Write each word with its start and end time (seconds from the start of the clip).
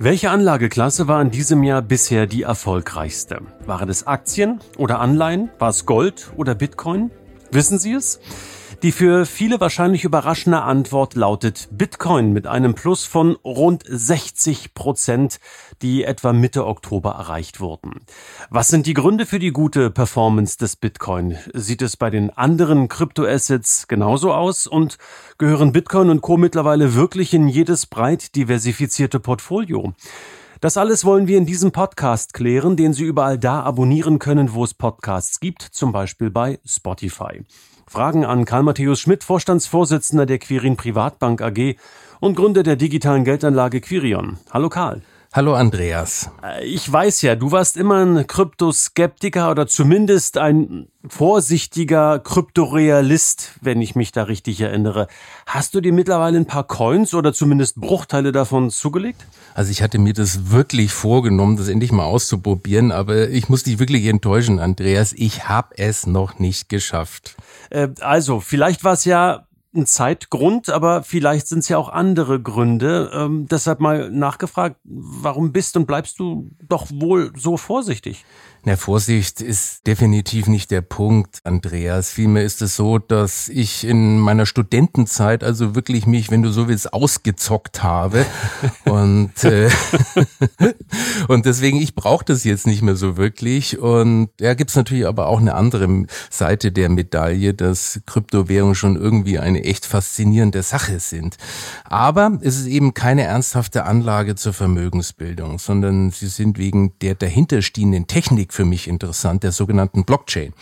Welche 0.00 0.30
Anlageklasse 0.30 1.08
war 1.08 1.20
in 1.20 1.32
diesem 1.32 1.64
Jahr 1.64 1.82
bisher 1.82 2.28
die 2.28 2.42
erfolgreichste? 2.42 3.40
Waren 3.66 3.88
es 3.88 4.06
Aktien 4.06 4.60
oder 4.76 5.00
Anleihen? 5.00 5.50
War 5.58 5.70
es 5.70 5.86
Gold 5.86 6.30
oder 6.36 6.54
Bitcoin? 6.54 7.10
Wissen 7.50 7.80
Sie 7.80 7.94
es? 7.94 8.20
Die 8.84 8.92
für 8.92 9.26
viele 9.26 9.60
wahrscheinlich 9.60 10.04
überraschende 10.04 10.62
Antwort 10.62 11.16
lautet 11.16 11.68
Bitcoin 11.72 12.32
mit 12.32 12.46
einem 12.46 12.76
Plus 12.76 13.06
von 13.06 13.34
rund 13.44 13.82
60 13.84 14.72
Prozent, 14.72 15.40
die 15.82 16.04
etwa 16.04 16.32
Mitte 16.32 16.64
Oktober 16.64 17.10
erreicht 17.10 17.58
wurden. 17.58 18.02
Was 18.50 18.68
sind 18.68 18.86
die 18.86 18.94
Gründe 18.94 19.26
für 19.26 19.40
die 19.40 19.50
gute 19.50 19.90
Performance 19.90 20.58
des 20.58 20.76
Bitcoin? 20.76 21.36
Sieht 21.54 21.82
es 21.82 21.96
bei 21.96 22.08
den 22.08 22.30
anderen 22.30 22.86
Kryptoassets 22.86 23.88
genauso 23.88 24.32
aus? 24.32 24.68
Und 24.68 24.96
gehören 25.38 25.72
Bitcoin 25.72 26.08
und 26.08 26.20
Co. 26.20 26.36
mittlerweile 26.36 26.94
wirklich 26.94 27.34
in 27.34 27.48
jedes 27.48 27.86
breit 27.86 28.36
diversifizierte 28.36 29.18
Portfolio? 29.18 29.92
Das 30.60 30.76
alles 30.76 31.04
wollen 31.04 31.26
wir 31.26 31.38
in 31.38 31.46
diesem 31.46 31.72
Podcast 31.72 32.32
klären, 32.32 32.76
den 32.76 32.92
Sie 32.92 33.04
überall 33.04 33.38
da 33.38 33.60
abonnieren 33.60 34.20
können, 34.20 34.54
wo 34.54 34.62
es 34.62 34.74
Podcasts 34.74 35.40
gibt, 35.40 35.62
zum 35.62 35.90
Beispiel 35.90 36.30
bei 36.30 36.60
Spotify. 36.64 37.42
Fragen 37.88 38.26
an 38.26 38.44
Karl 38.44 38.64
Matthäus 38.64 39.00
Schmidt, 39.00 39.24
Vorstandsvorsitzender 39.24 40.26
der 40.26 40.38
Quirin 40.38 40.76
Privatbank 40.76 41.40
AG 41.40 41.76
und 42.20 42.36
Gründer 42.36 42.62
der 42.62 42.76
digitalen 42.76 43.24
Geldanlage 43.24 43.80
Quirion. 43.80 44.36
Hallo 44.50 44.68
Karl. 44.68 45.00
Hallo 45.30 45.54
Andreas. 45.54 46.30
Äh, 46.42 46.64
ich 46.64 46.90
weiß 46.90 47.20
ja, 47.20 47.36
du 47.36 47.52
warst 47.52 47.76
immer 47.76 48.02
ein 48.02 48.26
Kryptoskeptiker 48.26 49.50
oder 49.50 49.66
zumindest 49.66 50.38
ein 50.38 50.88
vorsichtiger 51.06 52.18
Kryptorealist, 52.18 53.52
wenn 53.60 53.82
ich 53.82 53.94
mich 53.94 54.10
da 54.10 54.22
richtig 54.22 54.62
erinnere. 54.62 55.06
Hast 55.44 55.74
du 55.74 55.82
dir 55.82 55.92
mittlerweile 55.92 56.38
ein 56.38 56.46
paar 56.46 56.66
Coins 56.66 57.12
oder 57.12 57.34
zumindest 57.34 57.76
Bruchteile 57.76 58.32
davon 58.32 58.70
zugelegt? 58.70 59.26
Also 59.52 59.70
ich 59.70 59.82
hatte 59.82 59.98
mir 59.98 60.14
das 60.14 60.50
wirklich 60.50 60.92
vorgenommen, 60.92 61.58
das 61.58 61.68
endlich 61.68 61.92
mal 61.92 62.04
auszuprobieren, 62.04 62.90
aber 62.90 63.28
ich 63.28 63.50
muss 63.50 63.64
dich 63.64 63.78
wirklich 63.78 64.06
enttäuschen, 64.06 64.58
Andreas. 64.58 65.12
Ich 65.12 65.46
habe 65.46 65.76
es 65.76 66.06
noch 66.06 66.38
nicht 66.38 66.70
geschafft. 66.70 67.36
Äh, 67.68 67.88
also, 68.00 68.40
vielleicht 68.40 68.82
war 68.82 68.94
es 68.94 69.04
ja 69.04 69.47
ein 69.74 69.86
Zeitgrund, 69.86 70.70
aber 70.70 71.02
vielleicht 71.02 71.46
sind 71.46 71.60
es 71.60 71.68
ja 71.68 71.76
auch 71.78 71.90
andere 71.90 72.40
Gründe. 72.40 73.10
Ähm, 73.12 73.46
deshalb 73.50 73.80
mal 73.80 74.10
nachgefragt, 74.10 74.76
warum 74.84 75.52
bist 75.52 75.76
und 75.76 75.86
bleibst 75.86 76.18
du 76.18 76.50
doch 76.68 76.86
wohl 76.90 77.32
so 77.36 77.56
vorsichtig? 77.56 78.24
Na, 78.68 78.76
Vorsicht 78.76 79.40
ist 79.40 79.86
definitiv 79.86 80.46
nicht 80.46 80.70
der 80.70 80.82
Punkt, 80.82 81.40
Andreas. 81.44 82.10
Vielmehr 82.10 82.44
ist 82.44 82.60
es 82.60 82.76
so, 82.76 82.98
dass 82.98 83.48
ich 83.48 83.82
in 83.82 84.18
meiner 84.18 84.44
Studentenzeit 84.44 85.42
also 85.42 85.74
wirklich 85.74 86.06
mich, 86.06 86.30
wenn 86.30 86.42
du 86.42 86.50
so 86.50 86.68
willst, 86.68 86.92
ausgezockt 86.92 87.82
habe. 87.82 88.26
und, 88.84 89.42
äh, 89.42 89.70
und 91.28 91.46
deswegen, 91.46 91.80
ich 91.80 91.94
brauche 91.94 92.26
das 92.26 92.44
jetzt 92.44 92.66
nicht 92.66 92.82
mehr 92.82 92.94
so 92.94 93.16
wirklich. 93.16 93.78
Und 93.78 94.28
ja, 94.38 94.52
gibt's 94.52 94.76
natürlich 94.76 95.06
aber 95.06 95.28
auch 95.28 95.40
eine 95.40 95.54
andere 95.54 96.04
Seite 96.28 96.70
der 96.70 96.90
Medaille, 96.90 97.54
dass 97.54 98.02
Kryptowährungen 98.04 98.74
schon 98.74 98.96
irgendwie 98.96 99.38
eine 99.38 99.64
echt 99.64 99.86
faszinierende 99.86 100.62
Sache 100.62 101.00
sind. 101.00 101.38
Aber 101.84 102.38
es 102.42 102.58
ist 102.58 102.66
eben 102.66 102.92
keine 102.92 103.22
ernsthafte 103.22 103.86
Anlage 103.86 104.34
zur 104.34 104.52
Vermögensbildung, 104.52 105.58
sondern 105.58 106.10
sie 106.10 106.28
sind 106.28 106.58
wegen 106.58 106.92
der 107.00 107.14
dahinterstehenden 107.14 108.08
Technik 108.08 108.52
für 108.58 108.64
mich 108.64 108.88
interessant, 108.88 109.44
der 109.44 109.52
sogenannten 109.52 110.02
Blockchain. 110.02 110.52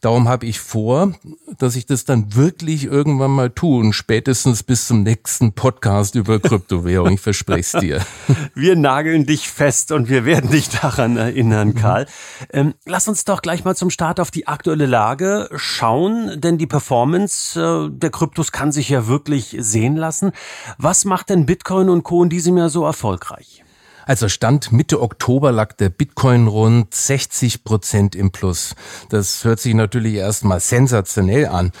Darum 0.00 0.28
habe 0.28 0.46
ich 0.46 0.60
vor, 0.60 1.12
dass 1.58 1.74
ich 1.74 1.86
das 1.86 2.04
dann 2.04 2.36
wirklich 2.36 2.84
irgendwann 2.84 3.32
mal 3.32 3.50
tue 3.50 3.80
und 3.80 3.94
spätestens 3.94 4.62
bis 4.62 4.86
zum 4.86 5.02
nächsten 5.02 5.52
Podcast 5.52 6.14
über 6.14 6.38
Kryptowährung. 6.38 7.14
Ich 7.14 7.20
verspreche 7.20 7.78
es 7.78 7.80
dir. 7.80 8.00
Wir 8.54 8.76
nageln 8.76 9.26
dich 9.26 9.48
fest 9.48 9.90
und 9.90 10.08
wir 10.08 10.24
werden 10.24 10.50
dich 10.50 10.68
daran 10.68 11.16
erinnern, 11.16 11.68
mhm. 11.68 11.74
Karl. 11.74 12.06
Ähm, 12.52 12.74
lass 12.84 13.08
uns 13.08 13.24
doch 13.24 13.42
gleich 13.42 13.64
mal 13.64 13.74
zum 13.74 13.90
Start 13.90 14.20
auf 14.20 14.30
die 14.30 14.46
aktuelle 14.46 14.86
Lage 14.86 15.48
schauen, 15.56 16.40
denn 16.40 16.58
die 16.58 16.68
Performance 16.68 17.60
äh, 17.60 17.90
der 17.90 18.10
Kryptos 18.10 18.52
kann 18.52 18.70
sich 18.70 18.88
ja 18.88 19.08
wirklich 19.08 19.56
sehen 19.58 19.96
lassen. 19.96 20.30
Was 20.78 21.04
macht 21.04 21.28
denn 21.28 21.44
Bitcoin 21.44 21.88
und 21.88 22.04
Co. 22.04 22.22
in 22.22 22.28
diesem 22.28 22.56
Jahr 22.56 22.70
so 22.70 22.84
erfolgreich? 22.84 23.64
Also 24.06 24.28
Stand 24.28 24.72
Mitte 24.72 25.00
Oktober 25.00 25.52
lag 25.52 25.72
der 25.74 25.88
Bitcoin 25.88 26.48
rund 26.48 26.94
60 26.94 27.64
Prozent 27.64 28.14
im 28.14 28.32
Plus. 28.32 28.74
Das 29.08 29.44
hört 29.44 29.60
sich 29.60 29.74
natürlich 29.74 30.14
erstmal 30.14 30.60
sensationell 30.60 31.46
an. 31.46 31.72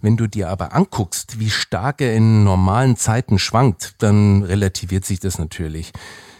Wenn 0.00 0.16
du 0.16 0.26
dir 0.26 0.50
aber 0.50 0.74
anguckst, 0.74 1.40
wie 1.40 1.50
stark 1.50 2.00
er 2.00 2.14
in 2.14 2.44
normalen 2.44 2.96
Zeiten 2.96 3.38
schwankt, 3.38 3.94
dann 3.98 4.42
relativiert 4.42 5.04
sich 5.04 5.18
das 5.18 5.38
natürlich. 5.38 5.92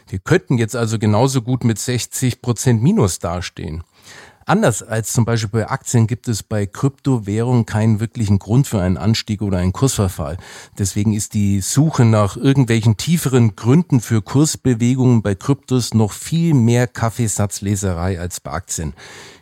Wir 0.08 0.18
könnten 0.18 0.58
jetzt 0.58 0.76
also 0.76 0.98
genauso 0.98 1.40
gut 1.42 1.64
mit 1.64 1.78
60 1.78 2.42
Prozent 2.42 2.82
Minus 2.82 3.18
dastehen. 3.18 3.82
Anders 4.46 4.82
als 4.82 5.12
zum 5.12 5.24
Beispiel 5.24 5.60
bei 5.60 5.70
Aktien 5.70 6.06
gibt 6.06 6.28
es 6.28 6.42
bei 6.42 6.66
Kryptowährungen 6.66 7.64
keinen 7.64 8.00
wirklichen 8.00 8.38
Grund 8.38 8.66
für 8.66 8.80
einen 8.80 8.98
Anstieg 8.98 9.40
oder 9.40 9.58
einen 9.58 9.72
Kursverfall. 9.72 10.36
Deswegen 10.78 11.14
ist 11.14 11.34
die 11.34 11.60
Suche 11.60 12.04
nach 12.04 12.36
irgendwelchen 12.36 12.96
tieferen 12.96 13.56
Gründen 13.56 14.00
für 14.00 14.20
Kursbewegungen 14.20 15.22
bei 15.22 15.34
Kryptos 15.34 15.94
noch 15.94 16.12
viel 16.12 16.52
mehr 16.52 16.86
Kaffeesatzleserei 16.86 18.20
als 18.20 18.40
bei 18.40 18.50
Aktien. 18.50 18.92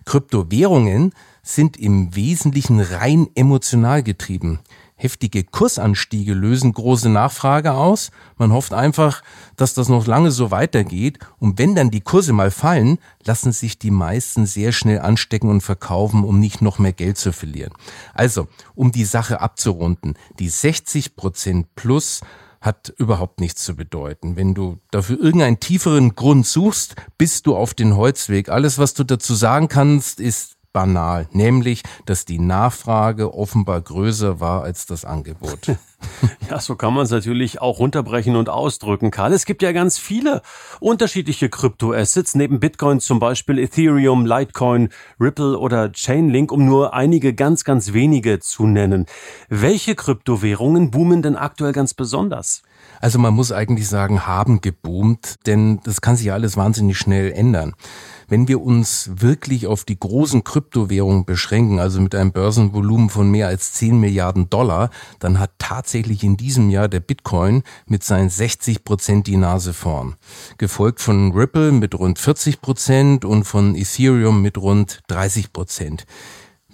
Kryptowährungen 0.04 1.12
sind 1.42 1.76
im 1.76 2.14
Wesentlichen 2.14 2.80
rein 2.80 3.28
emotional 3.34 4.02
getrieben. 4.02 4.60
Heftige 5.02 5.42
Kursanstiege 5.42 6.32
lösen 6.32 6.72
große 6.72 7.08
Nachfrage 7.08 7.72
aus. 7.72 8.12
Man 8.36 8.52
hofft 8.52 8.72
einfach, 8.72 9.24
dass 9.56 9.74
das 9.74 9.88
noch 9.88 10.06
lange 10.06 10.30
so 10.30 10.52
weitergeht. 10.52 11.18
Und 11.40 11.58
wenn 11.58 11.74
dann 11.74 11.90
die 11.90 12.02
Kurse 12.02 12.32
mal 12.32 12.52
fallen, 12.52 12.98
lassen 13.24 13.50
sich 13.50 13.80
die 13.80 13.90
meisten 13.90 14.46
sehr 14.46 14.70
schnell 14.70 15.00
anstecken 15.00 15.50
und 15.50 15.60
verkaufen, 15.60 16.22
um 16.22 16.38
nicht 16.38 16.62
noch 16.62 16.78
mehr 16.78 16.92
Geld 16.92 17.18
zu 17.18 17.32
verlieren. 17.32 17.72
Also, 18.14 18.46
um 18.76 18.92
die 18.92 19.04
Sache 19.04 19.40
abzurunden, 19.40 20.14
die 20.38 20.48
60 20.48 21.16
Prozent 21.16 21.74
plus 21.74 22.20
hat 22.60 22.94
überhaupt 22.96 23.40
nichts 23.40 23.64
zu 23.64 23.74
bedeuten. 23.74 24.36
Wenn 24.36 24.54
du 24.54 24.78
dafür 24.92 25.19
irgendeinen 25.19 25.58
tieferen 25.58 26.14
Grund 26.14 26.46
suchst, 26.46 26.94
bist 27.19 27.48
du 27.48 27.56
auf 27.56 27.74
den 27.74 27.96
Holzweg. 27.96 28.50
Alles, 28.50 28.78
was 28.78 28.94
du 28.94 29.02
dazu 29.02 29.34
sagen 29.34 29.66
kannst, 29.66 30.20
ist 30.20 30.58
banal, 30.72 31.28
nämlich, 31.32 31.82
dass 32.06 32.24
die 32.24 32.38
Nachfrage 32.38 33.34
offenbar 33.34 33.80
größer 33.80 34.40
war 34.40 34.62
als 34.62 34.86
das 34.86 35.04
Angebot. 35.04 35.76
Ja, 36.50 36.60
so 36.60 36.74
kann 36.74 36.94
man 36.94 37.04
es 37.04 37.10
natürlich 37.10 37.60
auch 37.60 37.78
runterbrechen 37.78 38.34
und 38.34 38.48
ausdrücken, 38.48 39.10
Karl. 39.12 39.32
Es 39.32 39.46
gibt 39.46 39.62
ja 39.62 39.70
ganz 39.70 39.98
viele 39.98 40.42
unterschiedliche 40.80 41.48
Kryptoassets, 41.48 42.34
neben 42.34 42.60
Bitcoin 42.60 42.98
zum 43.00 43.20
Beispiel 43.20 43.58
Ethereum, 43.58 44.26
Litecoin, 44.26 44.88
Ripple 45.20 45.56
oder 45.56 45.92
Chainlink, 45.92 46.50
um 46.50 46.66
nur 46.66 46.92
einige 46.92 47.34
ganz, 47.34 47.64
ganz 47.64 47.92
wenige 47.92 48.40
zu 48.40 48.66
nennen. 48.66 49.06
Welche 49.48 49.94
Kryptowährungen 49.94 50.90
boomen 50.90 51.22
denn 51.22 51.36
aktuell 51.36 51.72
ganz 51.72 51.94
besonders? 51.94 52.62
Also 53.00 53.19
man 53.19 53.34
muss 53.34 53.50
eigentlich 53.50 53.88
sagen, 53.88 54.26
haben 54.26 54.60
geboomt, 54.60 55.37
denn 55.47 55.81
das 55.82 56.00
kann 56.00 56.16
sich 56.16 56.32
alles 56.32 56.56
wahnsinnig 56.56 56.97
schnell 56.98 57.32
ändern. 57.32 57.75
Wenn 58.28 58.48
wir 58.48 58.62
uns 58.62 59.10
wirklich 59.16 59.66
auf 59.66 59.84
die 59.84 59.98
großen 59.98 60.44
Kryptowährungen 60.44 61.25
beschränken, 61.25 61.81
also 61.81 62.00
mit 62.00 62.14
einem 62.14 62.32
Börsenvolumen 62.32 63.11
von 63.11 63.31
mehr 63.31 63.49
als 63.49 63.73
10 63.75 63.99
Milliarden 63.99 64.49
Dollar, 64.49 64.90
dann 65.19 65.38
hat 65.38 65.50
tatsächlich 65.58 66.23
in 66.23 66.37
diesem 66.37 66.70
Jahr 66.70 66.88
der 66.88 67.00
Bitcoin 67.00 67.62
mit 67.87 68.05
seinen 68.05 68.31
60 68.31 68.85
Prozent 68.85 69.26
die 69.26 69.37
Nase 69.37 69.73
vorn. 69.75 70.14
Gefolgt 70.56 71.00
von 71.00 71.32
Ripple 71.32 71.73
mit 71.73 71.99
rund 71.99 72.19
40 72.19 72.61
Prozent 72.62 73.25
und 73.25 73.44
von 73.44 73.75
Ethereum 73.75 74.40
mit 74.43 74.56
rund 74.56 75.00
30 75.08 75.52
Prozent. 75.52 76.06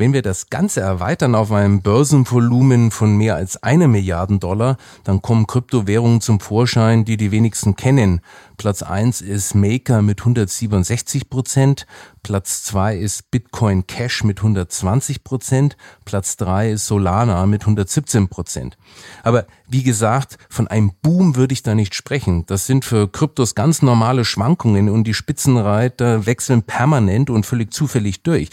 Wenn 0.01 0.13
wir 0.13 0.23
das 0.23 0.49
Ganze 0.49 0.81
erweitern 0.81 1.35
auf 1.35 1.51
einem 1.51 1.83
Börsenvolumen 1.83 2.93
von 2.93 3.17
mehr 3.17 3.35
als 3.35 3.61
eine 3.65 3.89
Milliarden 3.89 4.39
Dollar, 4.39 4.77
dann 5.03 5.23
kommen 5.23 5.49
Kryptowährungen 5.49 6.21
zum 6.21 6.39
Vorschein, 6.39 7.05
die 7.05 7.17
die 7.17 7.33
wenigsten 7.33 7.75
kennen. 7.75 8.21
Platz 8.59 8.83
eins 8.83 9.23
ist 9.23 9.55
Maker 9.55 10.03
mit 10.03 10.21
167 10.21 11.31
Prozent, 11.31 11.87
Platz 12.23 12.63
zwei 12.63 12.95
ist 12.95 13.31
Bitcoin 13.31 13.87
Cash 13.87 14.23
mit 14.23 14.41
120 14.41 15.25
Prozent. 15.25 15.79
Platz 16.05 16.37
drei 16.37 16.73
ist 16.73 16.87
Solana 16.87 17.47
mit 17.47 17.63
117 17.63 18.29
Prozent. 18.29 18.77
Aber 19.23 19.47
wie 19.67 19.83
gesagt, 19.83 20.37
von 20.51 20.69
einem 20.69 20.93
Boom 21.01 21.37
würde 21.37 21.55
ich 21.55 21.63
da 21.63 21.75
nicht 21.75 21.95
sprechen. 21.95 22.45
Das 22.45 22.67
sind 22.67 22.85
für 22.85 23.11
Kryptos 23.11 23.55
ganz 23.55 23.81
normale 23.81 24.27
Schwankungen 24.27 24.91
und 24.91 25.05
die 25.05 25.15
Spitzenreiter 25.15 26.27
wechseln 26.27 26.63
permanent 26.65 27.31
und 27.31 27.47
völlig 27.47 27.73
zufällig 27.73 28.23
durch. 28.23 28.51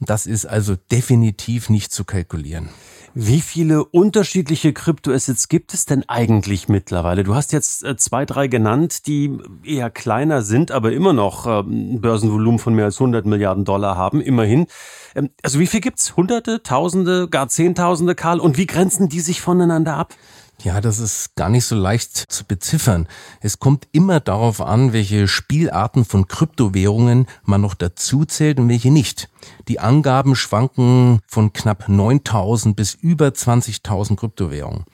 Das 0.00 0.26
ist 0.26 0.44
also 0.44 0.76
definitiv 0.90 1.70
nicht 1.70 1.92
zu 1.92 2.04
kalkulieren. 2.04 2.68
Wie 3.16 3.40
viele 3.40 3.84
unterschiedliche 3.84 4.72
Kryptoassets 4.72 5.46
gibt 5.48 5.72
es 5.72 5.86
denn 5.86 6.02
eigentlich 6.08 6.68
mittlerweile? 6.68 7.22
Du 7.22 7.36
hast 7.36 7.52
jetzt 7.52 7.84
äh, 7.84 7.96
zwei, 7.96 8.26
drei 8.26 8.48
genannt, 8.48 9.06
die 9.06 9.38
eher 9.62 9.88
kleiner 9.88 10.42
sind, 10.42 10.72
aber 10.72 10.90
immer 10.90 11.12
noch 11.12 11.46
ein 11.46 11.92
ähm, 11.92 12.00
Börsenvolumen 12.00 12.58
von 12.58 12.74
mehr 12.74 12.86
als 12.86 12.96
100 12.96 13.24
Milliarden 13.24 13.64
Dollar 13.64 13.96
haben, 13.96 14.20
immerhin. 14.20 14.66
Ähm, 15.14 15.30
also 15.44 15.60
wie 15.60 15.68
viel 15.68 15.80
gibt's? 15.80 16.16
Hunderte, 16.16 16.64
Tausende, 16.64 17.28
gar 17.28 17.46
Zehntausende, 17.46 18.16
Karl? 18.16 18.40
Und 18.40 18.58
wie 18.58 18.66
grenzen 18.66 19.08
die 19.08 19.20
sich 19.20 19.40
voneinander 19.40 19.96
ab? 19.96 20.14
Ja, 20.62 20.80
das 20.80 20.98
ist 20.98 21.34
gar 21.36 21.50
nicht 21.50 21.66
so 21.66 21.74
leicht 21.74 22.16
zu 22.16 22.44
beziffern. 22.44 23.06
Es 23.40 23.58
kommt 23.58 23.86
immer 23.92 24.20
darauf 24.20 24.60
an, 24.60 24.92
welche 24.92 25.28
Spielarten 25.28 26.04
von 26.04 26.26
Kryptowährungen 26.26 27.26
man 27.42 27.60
noch 27.60 27.74
dazu 27.74 28.24
zählt 28.24 28.58
und 28.58 28.68
welche 28.68 28.90
nicht. 28.90 29.28
Die 29.68 29.80
Angaben 29.80 30.36
schwanken 30.36 31.20
von 31.26 31.52
knapp 31.52 31.88
9000 31.88 32.76
bis 32.76 32.94
über 32.94 33.28
20.000 33.28 34.16
Kryptowährungen. 34.16 34.84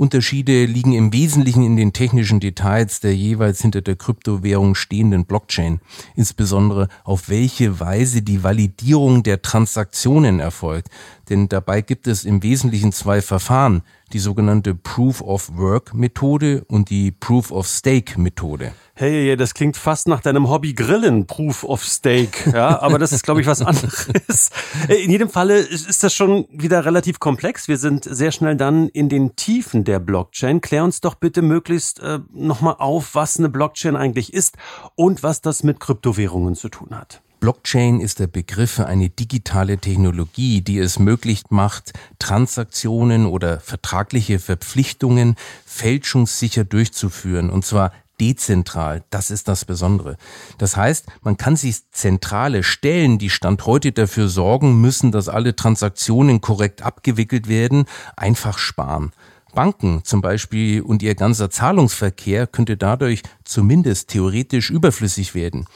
Unterschiede 0.00 0.64
liegen 0.64 0.94
im 0.94 1.12
Wesentlichen 1.12 1.62
in 1.62 1.76
den 1.76 1.92
technischen 1.92 2.40
Details 2.40 3.00
der 3.00 3.14
jeweils 3.14 3.60
hinter 3.60 3.82
der 3.82 3.96
Kryptowährung 3.96 4.74
stehenden 4.74 5.26
Blockchain, 5.26 5.80
insbesondere 6.16 6.88
auf 7.04 7.28
welche 7.28 7.80
Weise 7.80 8.22
die 8.22 8.42
Validierung 8.42 9.22
der 9.22 9.42
Transaktionen 9.42 10.40
erfolgt. 10.40 10.88
Denn 11.30 11.48
dabei 11.48 11.80
gibt 11.80 12.08
es 12.08 12.24
im 12.24 12.42
Wesentlichen 12.42 12.90
zwei 12.90 13.22
Verfahren, 13.22 13.82
die 14.12 14.18
sogenannte 14.18 14.74
Proof 14.74 15.22
of 15.22 15.56
Work 15.56 15.94
Methode 15.94 16.64
und 16.66 16.90
die 16.90 17.12
Proof 17.12 17.52
of 17.52 17.68
Stake 17.68 18.20
Methode. 18.20 18.72
Hey, 18.94 19.36
das 19.36 19.54
klingt 19.54 19.76
fast 19.76 20.08
nach 20.08 20.20
deinem 20.20 20.50
Hobby 20.50 20.74
Grillen, 20.74 21.26
Proof 21.26 21.62
of 21.62 21.84
Stake. 21.84 22.50
Ja, 22.52 22.82
aber 22.82 22.98
das 22.98 23.12
ist, 23.12 23.22
glaube 23.22 23.40
ich, 23.40 23.46
was 23.46 23.62
anderes. 23.62 24.50
In 24.88 25.10
jedem 25.10 25.28
Falle 25.28 25.58
ist 25.58 26.02
das 26.02 26.12
schon 26.12 26.46
wieder 26.50 26.84
relativ 26.84 27.20
komplex. 27.20 27.68
Wir 27.68 27.78
sind 27.78 28.04
sehr 28.04 28.32
schnell 28.32 28.56
dann 28.56 28.88
in 28.88 29.08
den 29.08 29.36
Tiefen 29.36 29.84
der 29.84 30.00
Blockchain. 30.00 30.60
Klär 30.60 30.82
uns 30.82 31.00
doch 31.00 31.14
bitte 31.14 31.42
möglichst 31.42 32.00
äh, 32.00 32.18
nochmal 32.34 32.74
auf, 32.78 33.14
was 33.14 33.38
eine 33.38 33.48
Blockchain 33.48 33.94
eigentlich 33.94 34.34
ist 34.34 34.56
und 34.96 35.22
was 35.22 35.40
das 35.40 35.62
mit 35.62 35.78
Kryptowährungen 35.78 36.56
zu 36.56 36.68
tun 36.68 36.88
hat. 36.90 37.22
Blockchain 37.40 38.00
ist 38.00 38.18
der 38.18 38.26
Begriff 38.26 38.72
für 38.72 38.86
eine 38.86 39.08
digitale 39.08 39.78
Technologie, 39.78 40.60
die 40.60 40.78
es 40.78 40.98
möglich 40.98 41.44
macht, 41.48 41.94
Transaktionen 42.18 43.24
oder 43.24 43.60
vertragliche 43.60 44.38
Verpflichtungen 44.38 45.36
fälschungssicher 45.64 46.64
durchzuführen, 46.64 47.48
und 47.48 47.64
zwar 47.64 47.92
dezentral. 48.20 49.04
Das 49.08 49.30
ist 49.30 49.48
das 49.48 49.64
Besondere. 49.64 50.18
Das 50.58 50.76
heißt, 50.76 51.06
man 51.22 51.38
kann 51.38 51.56
sich 51.56 51.90
zentrale 51.92 52.62
Stellen, 52.62 53.18
die 53.18 53.30
Stand 53.30 53.64
heute 53.64 53.92
dafür 53.92 54.28
sorgen 54.28 54.78
müssen, 54.78 55.10
dass 55.10 55.30
alle 55.30 55.56
Transaktionen 55.56 56.42
korrekt 56.42 56.82
abgewickelt 56.82 57.48
werden, 57.48 57.86
einfach 58.18 58.58
sparen. 58.58 59.12
Banken 59.54 60.02
zum 60.04 60.20
Beispiel 60.20 60.82
und 60.82 61.02
ihr 61.02 61.14
ganzer 61.14 61.50
Zahlungsverkehr 61.50 62.46
könnte 62.46 62.76
dadurch 62.76 63.22
zumindest 63.44 64.10
theoretisch 64.10 64.70
überflüssig 64.70 65.34
werden 65.34 65.66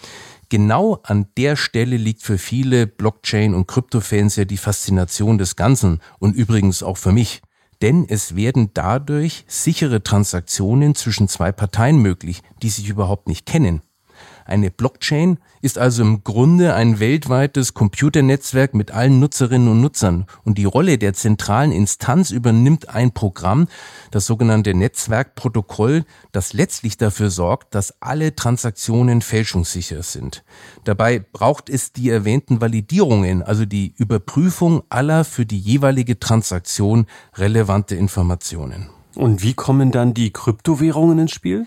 genau 0.49 1.01
an 1.03 1.27
der 1.37 1.57
Stelle 1.57 1.97
liegt 1.97 2.23
für 2.23 2.39
viele 2.39 2.87
Blockchain- 2.87 3.55
und 3.55 3.67
Krypto-Fans 3.67 4.37
ja 4.37 4.45
die 4.45 4.57
Faszination 4.57 5.39
des 5.39 5.57
Ganzen 5.57 6.01
und 6.19 6.35
übrigens 6.35 6.83
auch 6.83 6.97
für 6.97 7.13
mich. 7.13 7.43
Denn 7.83 8.07
es 8.09 8.37
werden 8.37 8.71
dadurch 8.73 9.45
sichere 9.47 10.03
Transaktionen 10.03 10.95
zwischen 10.95 11.29
zwei 11.29 11.53
Parteien 11.53 11.99
möglich, 11.99 12.43
die 12.63 12.71
sich 12.71 12.89
überhaupt 12.89 13.29
nicht 13.29 13.47
kennen. 13.47 13.83
Eine 14.45 14.71
Blockchain 14.71 15.39
ist 15.63 15.79
also 15.79 16.03
im 16.03 16.23
Grunde 16.23 16.75
ein 16.75 17.01
weltweites 17.01 17.73
Computernetzwerk 17.73 18.75
mit 18.75 18.91
allen 18.91 19.19
Nutzerinnen 19.19 19.69
und 19.69 19.81
Nutzern 19.81 20.27
und 20.45 20.59
die 20.59 20.67
Rolle 20.67 20.99
der 20.99 21.15
zentralen 21.15 21.73
Instanz 21.73 22.31
übernimmt 22.31 22.91
ein 22.91 23.13
Programm, 23.13 23.69
das 24.11 24.27
sogenannte 24.27 24.75
Netzwerkprotokoll, 24.75 26.05
das 26.33 26.53
letztlich 26.53 26.99
dafür 26.99 27.31
sorgt, 27.31 27.75
dass 27.75 27.95
alle 28.03 28.37
Transaktionen 28.37 29.23
fälschungssicher 29.23 30.03
sind. 30.03 30.45
Dabei 30.85 31.25
braucht 31.33 31.71
es 31.71 31.93
die 31.93 32.11
erwähnten 32.11 32.61
Validierungen, 32.61 33.43
also 33.43 33.65
die 33.65 33.95
Überprüfung 33.97 34.83
aller 34.91 35.25
für 35.25 35.47
die 35.47 35.59
jeweilige 35.59 36.21
Transaktion 36.21 37.07
relevante 37.37 37.95
Informationen. 37.95 38.91
Und 39.15 39.43
wie 39.43 39.55
kommen 39.55 39.91
dann 39.91 40.13
die 40.13 40.33
Kryptowährungen 40.33 41.19
ins 41.21 41.33
Spiel? 41.33 41.67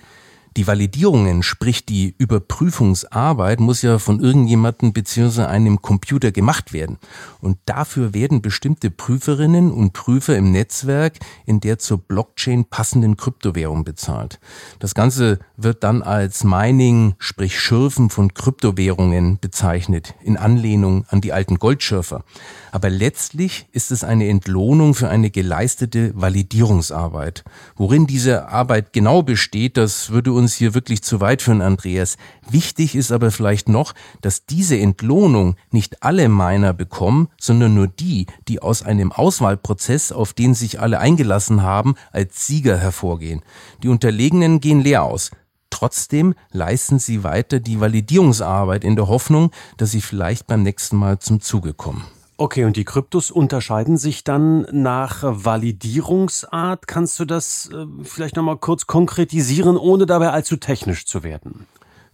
Die 0.58 0.66
Validierungen, 0.66 1.44
sprich 1.44 1.86
die 1.86 2.16
Überprüfungsarbeit, 2.18 3.60
muss 3.60 3.84
ja 3.84 4.00
von 4.00 4.20
irgendjemandem 4.20 4.92
bzw. 4.92 5.44
einem 5.44 5.84
Computer 5.84 6.32
gemacht 6.32 6.74
werden. 6.74 6.98
Und 7.42 7.60
dafür 7.68 8.16
werden 8.16 8.42
bestimmte 8.42 8.90
Prüferinnen 8.90 9.72
und 9.72 9.94
Prüfer 9.94 10.36
im 10.36 10.52
Netzwerk 10.52 11.14
in 11.46 11.60
der 11.60 11.78
zur 11.78 12.00
Blockchain 12.00 12.66
passenden 12.66 13.18
Kryptowährung 13.18 13.84
bezahlt. 13.84 14.40
Das 14.80 14.96
Ganze 14.96 15.38
wird 15.58 15.84
dann 15.84 16.02
als 16.02 16.44
Mining, 16.44 17.14
sprich 17.20 17.60
Schürfen 17.60 18.10
von 18.10 18.34
Kryptowährungen 18.34 19.38
bezeichnet, 19.40 20.16
in 20.24 20.38
Anlehnung 20.38 21.06
an 21.10 21.22
die 21.22 21.34
alten 21.34 21.60
Goldschürfer. 21.60 22.24
Aber 22.72 22.90
letztlich 22.90 23.68
ist 23.74 23.92
es 23.92 24.04
eine 24.04 24.28
Entlohnung 24.28 24.96
für 24.96 25.10
eine 25.10 25.30
geleistete 25.30 26.12
Validierungsarbeit. 26.20 27.44
Worin 27.76 28.08
diese 28.08 28.50
Arbeit 28.50 28.92
genau 28.92 29.22
besteht, 29.22 29.78
das 29.78 30.10
würde 30.10 30.32
uns 30.48 30.56
hier 30.56 30.74
wirklich 30.74 31.04
zu 31.04 31.20
weit 31.20 31.42
führen, 31.42 31.62
Andreas. 31.62 32.16
Wichtig 32.50 32.96
ist 32.96 33.12
aber 33.12 33.32
vielleicht 33.32 33.68
noch, 33.68 33.94
dass 34.22 34.46
diese 34.46 34.78
Entlohnung 34.78 35.58
nicht 35.72 36.04
alle 36.04 36.30
Miner 36.30 36.74
bekommen, 36.74 37.28
sondern 37.38 37.74
nur 37.74 37.88
die, 37.88 38.28
die 38.48 38.62
aus 38.62 38.82
einem 38.82 39.12
Auswahlprozess, 39.12 40.14
auf 40.14 40.32
den 40.32 40.54
sich 40.54 40.80
alle 40.80 41.00
eingelassen 41.00 41.64
haben, 41.64 41.96
als 42.14 42.48
Sieger 42.48 42.78
hervorgehen. 42.78 43.42
Die 43.84 43.90
Unterlegenen 43.90 44.62
gehen 44.62 44.80
leer 44.80 45.04
aus. 45.04 45.32
Trotzdem 45.70 46.34
leisten 46.54 46.98
sie 46.98 47.26
weiter 47.26 47.60
die 47.60 47.82
Validierungsarbeit 47.82 48.86
in 48.86 48.96
der 48.96 49.10
Hoffnung, 49.10 49.52
dass 49.76 49.92
sie 49.92 50.02
vielleicht 50.02 50.48
beim 50.48 50.64
nächsten 50.64 50.96
Mal 50.96 51.20
zum 51.20 51.42
Zuge 51.42 51.74
kommen. 51.74 52.06
Okay, 52.40 52.66
und 52.66 52.78
die 52.78 52.86
Kryptos 52.86 53.32
unterscheiden 53.32 53.98
sich 53.98 54.24
dann 54.24 54.68
nach 54.72 55.24
Validierungsart. 55.24 56.88
Kannst 56.88 57.20
du 57.20 57.26
das 57.26 57.72
äh, 57.74 57.88
vielleicht 58.04 58.36
nochmal 58.36 58.58
kurz 58.58 58.86
konkretisieren, 58.86 59.76
ohne 59.76 60.06
dabei 60.06 60.30
allzu 60.30 60.58
technisch 60.58 61.08
zu 61.08 61.24
werden? 61.24 61.66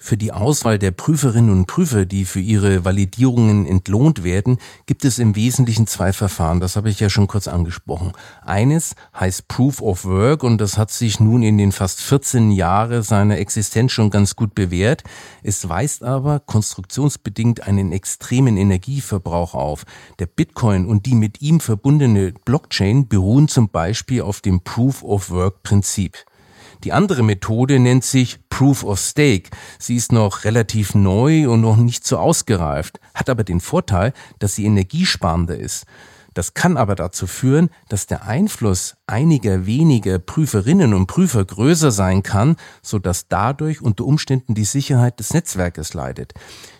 Für 0.06 0.18
die 0.18 0.34
Auswahl 0.34 0.80
der 0.80 0.92
Prüferinnen 0.92 1.50
und 1.50 1.66
Prüfer, 1.66 2.04
die 2.04 2.26
für 2.26 2.42
ihre 2.42 2.84
Validierungen 2.84 3.66
entlohnt 3.66 4.26
werden, 4.26 4.58
gibt 4.86 5.06
es 5.06 5.18
im 5.18 5.38
Wesentlichen 5.38 5.88
zwei 5.88 6.12
Verfahren. 6.12 6.60
Das 6.60 6.76
habe 6.76 6.90
ich 6.90 7.00
ja 7.00 7.10
schon 7.10 7.28
kurz 7.28 7.48
angesprochen. 7.48 8.12
Eines 8.42 8.96
heißt 9.18 9.48
Proof 9.48 9.82
of 9.82 10.04
Work 10.04 10.44
und 10.44 10.60
das 10.60 10.78
hat 10.78 10.92
sich 10.92 11.22
nun 11.22 11.42
in 11.42 11.58
den 11.58 11.72
fast 11.72 12.02
14 12.02 12.52
Jahren 12.52 13.02
seiner 13.02 13.38
Existenz 13.38 13.94
schon 13.94 14.10
ganz 14.10 14.36
gut 14.36 14.54
bewährt. 14.56 15.06
Es 15.42 15.70
weist 15.70 16.04
aber 16.04 16.42
konstruktionsbedingt 16.42 17.66
einen 17.66 17.94
extremen 17.94 18.58
Energieverbrauch 18.58 19.54
auf. 19.54 19.86
Der 20.20 20.26
Bitcoin 20.26 20.86
und 20.86 21.06
die 21.06 21.16
mit 21.16 21.42
ihm 21.42 21.62
verbundene 21.62 22.34
Blockchain 22.44 23.08
beruhen 23.08 23.48
zum 23.48 23.70
Beispiel 23.70 24.24
auf 24.24 24.42
dem 24.42 24.66
Proof 24.66 25.02
of 25.02 25.30
Work 25.30 25.64
Prinzip. 25.64 26.26
Die 26.84 26.92
andere 26.92 27.24
Methode 27.24 27.80
nennt 27.80 28.04
sich 28.04 28.40
Proof 28.50 28.84
of 28.84 29.00
Stake. 29.00 29.50
Sie 29.80 29.96
ist 29.96 30.12
noch 30.12 30.44
relativ 30.44 30.96
neu 30.96 31.50
und 31.50 31.62
noch 31.62 31.78
nicht 31.78 32.06
so 32.06 32.18
ausgereift, 32.18 33.00
hat 33.14 33.30
aber 33.30 33.44
den 33.46 33.62
Vorteil, 33.62 34.14
dass 34.40 34.56
sie 34.56 34.66
energiesparender 34.66 35.58
ist. 35.58 35.86
Das 36.34 36.56
kann 36.56 36.78
aber 36.78 36.96
dazu 36.96 37.28
führen, 37.28 37.70
dass 37.90 38.08
der 38.08 38.26
Einfluss 38.26 38.96
einiger 39.06 39.66
weniger 39.66 40.20
Prüferinnen 40.20 40.94
und 40.94 41.08
Prüfer 41.08 41.46
größer 41.46 41.92
sein 41.92 42.24
kann, 42.24 42.56
so 42.82 43.00
dass 43.00 43.28
dadurch 43.28 43.82
unter 43.82 44.06
Umständen 44.06 44.56
die 44.56 44.66
Sicherheit 44.66 45.20
des 45.20 45.34
Netzwerkes 45.34 45.94
leidet. 45.94 46.34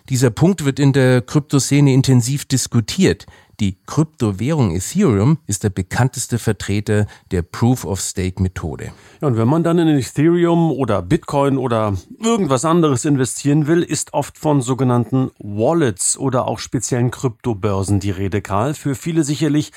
Dieser 0.08 0.30
Punkt 0.30 0.64
wird 0.64 0.78
in 0.78 0.92
der 0.92 1.22
Kryptoszene 1.22 1.92
intensiv 1.92 2.44
diskutiert. 2.44 3.26
Die 3.60 3.76
Kryptowährung 3.86 4.74
Ethereum 4.74 5.38
ist 5.46 5.62
der 5.62 5.70
bekannteste 5.70 6.38
Vertreter 6.38 7.06
der 7.30 7.42
Proof-of-Stake-Methode. 7.42 8.92
Ja, 9.20 9.28
und 9.28 9.36
wenn 9.36 9.46
man 9.46 9.62
dann 9.62 9.78
in 9.78 9.88
Ethereum 9.88 10.72
oder 10.72 11.02
Bitcoin 11.02 11.56
oder 11.56 11.94
irgendwas 12.20 12.64
anderes 12.64 13.04
investieren 13.04 13.66
will, 13.66 13.82
ist 13.82 14.12
oft 14.12 14.38
von 14.38 14.60
sogenannten 14.60 15.30
Wallets 15.38 16.18
oder 16.18 16.48
auch 16.48 16.58
speziellen 16.58 17.10
Kryptobörsen 17.10 18.00
die 18.00 18.10
Rede, 18.10 18.42
Karl. 18.42 18.74
Für 18.74 18.94
viele 18.94 19.22
sicherlich 19.22 19.70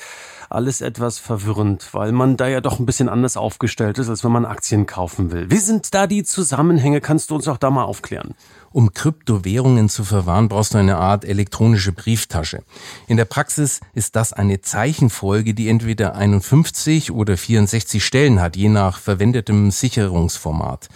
alles 0.50 0.80
etwas 0.80 1.18
verwirrend, 1.18 1.88
weil 1.92 2.12
man 2.12 2.36
da 2.36 2.48
ja 2.48 2.60
doch 2.60 2.78
ein 2.78 2.86
bisschen 2.86 3.08
anders 3.08 3.36
aufgestellt 3.36 3.98
ist, 3.98 4.08
als 4.08 4.24
wenn 4.24 4.32
man 4.32 4.46
Aktien 4.46 4.86
kaufen 4.86 5.30
will. 5.30 5.50
Wie 5.50 5.58
sind 5.58 5.94
da 5.94 6.06
die 6.06 6.24
Zusammenhänge? 6.24 7.00
Kannst 7.00 7.30
du 7.30 7.34
uns 7.34 7.48
auch 7.48 7.58
da 7.58 7.70
mal 7.70 7.84
aufklären? 7.84 8.34
Um 8.70 8.92
Kryptowährungen 8.92 9.88
zu 9.88 10.04
verwahren, 10.04 10.48
brauchst 10.48 10.74
du 10.74 10.78
eine 10.78 10.96
Art 10.98 11.24
elektronische 11.24 11.92
Brieftasche. 11.92 12.62
In 13.06 13.16
der 13.16 13.24
Praxis 13.24 13.80
ist 13.94 14.16
das 14.16 14.32
eine 14.32 14.60
Zeichenfolge, 14.60 15.54
die 15.54 15.68
entweder 15.68 16.14
51 16.14 17.10
oder 17.10 17.36
64 17.36 18.04
Stellen 18.04 18.40
hat, 18.40 18.56
je 18.56 18.68
nach 18.68 18.98
verwendetem 18.98 19.70
Sicherungsformat. 19.70 20.88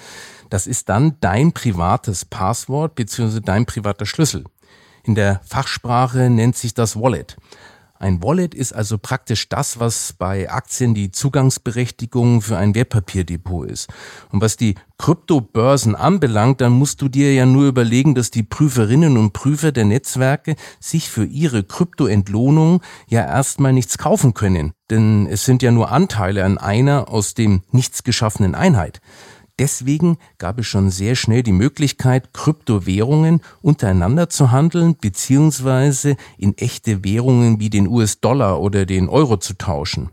Das 0.50 0.66
ist 0.66 0.90
dann 0.90 1.16
dein 1.20 1.52
privates 1.52 2.26
Passwort 2.26 2.94
bzw. 2.94 3.40
dein 3.40 3.64
privater 3.64 4.04
Schlüssel. 4.04 4.44
In 5.02 5.14
der 5.14 5.40
Fachsprache 5.44 6.30
nennt 6.30 6.56
sich 6.56 6.74
das 6.74 6.94
Wallet. 6.94 7.36
Ein 8.02 8.20
Wallet 8.20 8.52
ist 8.52 8.72
also 8.72 8.98
praktisch 8.98 9.48
das, 9.48 9.78
was 9.78 10.12
bei 10.14 10.50
Aktien 10.50 10.92
die 10.92 11.12
Zugangsberechtigung 11.12 12.42
für 12.42 12.58
ein 12.58 12.74
Wertpapierdepot 12.74 13.70
ist. 13.70 13.90
Und 14.32 14.40
was 14.40 14.56
die 14.56 14.74
Kryptobörsen 14.98 15.94
anbelangt, 15.94 16.60
dann 16.60 16.72
musst 16.72 17.00
du 17.00 17.08
dir 17.08 17.32
ja 17.32 17.46
nur 17.46 17.68
überlegen, 17.68 18.16
dass 18.16 18.32
die 18.32 18.42
Prüferinnen 18.42 19.16
und 19.16 19.32
Prüfer 19.32 19.70
der 19.70 19.84
Netzwerke 19.84 20.56
sich 20.80 21.10
für 21.10 21.24
ihre 21.24 21.62
Kryptoentlohnung 21.62 22.82
ja 23.06 23.24
erstmal 23.24 23.72
nichts 23.72 23.98
kaufen 23.98 24.34
können. 24.34 24.72
Denn 24.90 25.28
es 25.28 25.44
sind 25.44 25.62
ja 25.62 25.70
nur 25.70 25.92
Anteile 25.92 26.44
an 26.44 26.58
einer 26.58 27.08
aus 27.08 27.34
dem 27.34 27.62
nichts 27.70 28.02
geschaffenen 28.02 28.56
Einheit. 28.56 29.00
Deswegen 29.62 30.18
gab 30.38 30.58
es 30.58 30.66
schon 30.66 30.90
sehr 30.90 31.14
schnell 31.14 31.44
die 31.44 31.52
Möglichkeit, 31.52 32.34
Kryptowährungen 32.34 33.40
untereinander 33.60 34.28
zu 34.28 34.50
handeln, 34.50 34.96
beziehungsweise 35.00 36.16
in 36.36 36.58
echte 36.58 37.04
Währungen 37.04 37.60
wie 37.60 37.70
den 37.70 37.86
US-Dollar 37.86 38.60
oder 38.60 38.86
den 38.86 39.08
Euro 39.08 39.36
zu 39.36 39.56
tauschen. 39.56 40.10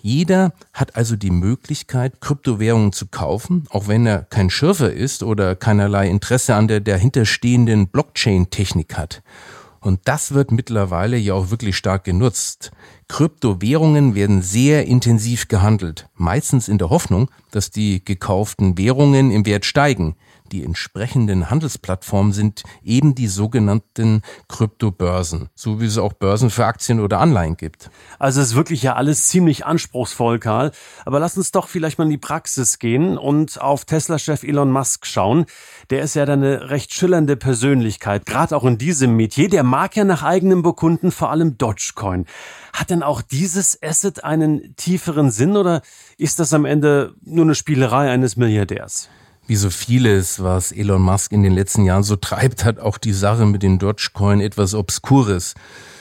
Jeder 0.00 0.52
hat 0.72 0.94
also 0.94 1.16
die 1.16 1.32
Möglichkeit, 1.32 2.20
Kryptowährungen 2.20 2.92
zu 2.92 3.08
kaufen, 3.08 3.64
auch 3.70 3.88
wenn 3.88 4.06
er 4.06 4.22
kein 4.22 4.50
Schürfer 4.50 4.92
ist 4.92 5.24
oder 5.24 5.56
keinerlei 5.56 6.08
Interesse 6.08 6.54
an 6.54 6.68
der 6.68 6.78
dahinterstehenden 6.78 7.88
Blockchain-Technik 7.88 8.96
hat. 8.96 9.20
Und 9.80 10.00
das 10.04 10.32
wird 10.32 10.52
mittlerweile 10.52 11.16
ja 11.16 11.34
auch 11.34 11.50
wirklich 11.50 11.76
stark 11.76 12.04
genutzt. 12.04 12.70
Kryptowährungen 13.08 14.14
werden 14.14 14.42
sehr 14.42 14.86
intensiv 14.86 15.48
gehandelt, 15.48 16.08
meistens 16.14 16.68
in 16.68 16.78
der 16.78 16.90
Hoffnung, 16.90 17.30
dass 17.50 17.70
die 17.70 18.04
gekauften 18.04 18.76
Währungen 18.76 19.30
im 19.30 19.46
Wert 19.46 19.64
steigen. 19.64 20.16
Die 20.52 20.64
entsprechenden 20.64 21.50
Handelsplattformen 21.50 22.32
sind 22.32 22.62
eben 22.82 23.14
die 23.14 23.26
sogenannten 23.26 24.22
Kryptobörsen, 24.48 25.48
so 25.54 25.80
wie 25.80 25.86
es 25.86 25.98
auch 25.98 26.12
Börsen 26.12 26.50
für 26.50 26.66
Aktien 26.66 27.00
oder 27.00 27.20
Anleihen 27.20 27.56
gibt. 27.56 27.90
Also 28.18 28.40
es 28.40 28.48
ist 28.48 28.54
wirklich 28.56 28.82
ja 28.82 28.94
alles 28.94 29.28
ziemlich 29.28 29.66
anspruchsvoll, 29.66 30.38
Karl. 30.38 30.72
Aber 31.04 31.20
lass 31.20 31.36
uns 31.36 31.52
doch 31.52 31.68
vielleicht 31.68 31.98
mal 31.98 32.04
in 32.04 32.10
die 32.10 32.18
Praxis 32.18 32.78
gehen 32.78 33.18
und 33.18 33.60
auf 33.60 33.84
Tesla-Chef 33.84 34.42
Elon 34.42 34.70
Musk 34.70 35.06
schauen. 35.06 35.46
Der 35.90 36.02
ist 36.02 36.14
ja 36.14 36.24
eine 36.24 36.70
recht 36.70 36.94
schillernde 36.94 37.36
Persönlichkeit, 37.36 38.26
gerade 38.26 38.56
auch 38.56 38.64
in 38.64 38.78
diesem 38.78 39.16
Metier. 39.16 39.48
Der 39.48 39.62
mag 39.62 39.96
ja 39.96 40.04
nach 40.04 40.22
eigenem 40.22 40.62
Bekunden 40.62 41.10
vor 41.10 41.30
allem 41.30 41.58
Dogecoin. 41.58 42.26
Hat 42.72 42.90
denn 42.90 43.02
auch 43.02 43.22
dieses 43.22 43.82
Asset 43.82 44.24
einen 44.24 44.76
tieferen 44.76 45.30
Sinn 45.30 45.56
oder 45.56 45.82
ist 46.18 46.38
das 46.38 46.52
am 46.52 46.64
Ende 46.64 47.14
nur 47.24 47.44
eine 47.44 47.54
Spielerei 47.54 48.10
eines 48.10 48.36
Milliardärs? 48.36 49.08
Wie 49.46 49.56
so 49.56 49.70
vieles, 49.70 50.42
was 50.42 50.72
Elon 50.72 51.02
Musk 51.02 51.32
in 51.32 51.42
den 51.42 51.52
letzten 51.52 51.84
Jahren 51.84 52.02
so 52.02 52.16
treibt, 52.16 52.64
hat 52.64 52.78
auch 52.78 52.98
die 52.98 53.12
Sache 53.12 53.46
mit 53.46 53.62
den 53.62 53.78
Dogecoin 53.78 54.40
etwas 54.40 54.74
Obskures. 54.74 55.54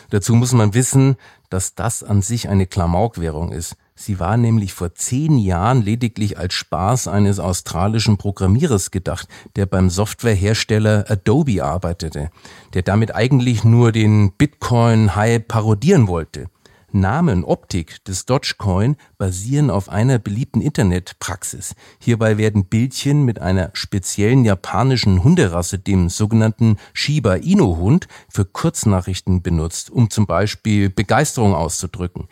Dazu 0.10 0.36
muss 0.36 0.52
man 0.52 0.74
wissen, 0.74 1.16
dass 1.50 1.76
das 1.76 2.04
an 2.04 2.22
sich 2.22 2.50
eine 2.50 2.66
Klamaukwährung 2.66 3.52
ist. 3.52 3.76
Sie 3.98 4.20
war 4.20 4.36
nämlich 4.36 4.74
vor 4.74 4.94
zehn 4.94 5.38
Jahren 5.38 5.82
lediglich 5.82 6.38
als 6.38 6.54
Spaß 6.54 7.08
eines 7.08 7.40
australischen 7.40 8.18
Programmierers 8.18 8.92
gedacht, 8.92 9.30
der 9.56 9.68
beim 9.68 9.90
Softwarehersteller 9.90 11.06
Adobe 11.08 11.64
arbeitete, 11.64 12.30
der 12.74 12.82
damit 12.82 13.16
eigentlich 13.16 13.64
nur 13.64 13.94
den 13.94 14.34
Bitcoin-Hype 14.34 15.48
parodieren 15.48 16.08
wollte. 16.08 16.48
Name 16.96 17.34
und 17.34 17.44
Optik 17.44 18.04
des 18.06 18.26
Dogecoin 18.26 18.96
basieren 19.18 19.70
auf 19.70 19.90
einer 19.90 20.18
beliebten 20.18 20.62
Internetpraxis. 20.62 21.76
Hierbei 22.00 22.38
werden 22.38 22.66
Bildchen 22.66 23.24
mit 23.24 23.40
einer 23.42 23.70
speziellen 23.74 24.46
japanischen 24.46 25.24
Hunderasse, 25.24 25.78
dem 25.78 26.10
sogenannten 26.10 26.78
Shiba 26.94 27.36
Inu 27.36 27.78
Hund, 27.78 28.08
für 28.30 28.46
Kurznachrichten 28.46 29.42
benutzt, 29.42 29.92
um 29.92 30.10
zum 30.10 30.26
Beispiel 30.26 30.90
Begeisterung 30.90 31.54
auszudrücken. 31.54 32.28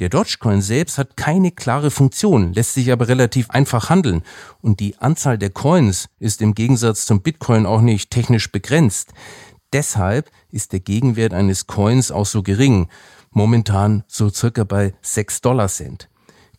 Der 0.00 0.08
Dogecoin 0.08 0.62
selbst 0.62 0.98
hat 0.98 1.16
keine 1.16 1.52
klare 1.52 1.90
Funktion, 1.90 2.52
lässt 2.52 2.74
sich 2.74 2.90
aber 2.90 3.08
relativ 3.08 3.50
einfach 3.50 3.90
handeln 3.90 4.22
und 4.62 4.80
die 4.80 4.98
Anzahl 4.98 5.38
der 5.38 5.50
Coins 5.50 6.08
ist 6.18 6.42
im 6.42 6.54
Gegensatz 6.54 7.06
zum 7.06 7.20
Bitcoin 7.20 7.66
auch 7.66 7.80
nicht 7.82 8.10
technisch 8.10 8.50
begrenzt. 8.50 9.12
Deshalb 9.72 10.30
ist 10.50 10.72
der 10.72 10.80
Gegenwert 10.80 11.34
eines 11.34 11.66
Coins 11.66 12.10
auch 12.10 12.26
so 12.26 12.42
gering 12.42 12.88
momentan 13.36 14.02
so 14.08 14.30
circa 14.30 14.64
bei 14.64 14.94
6 15.02 15.42
Dollar 15.42 15.68
Cent. 15.68 16.08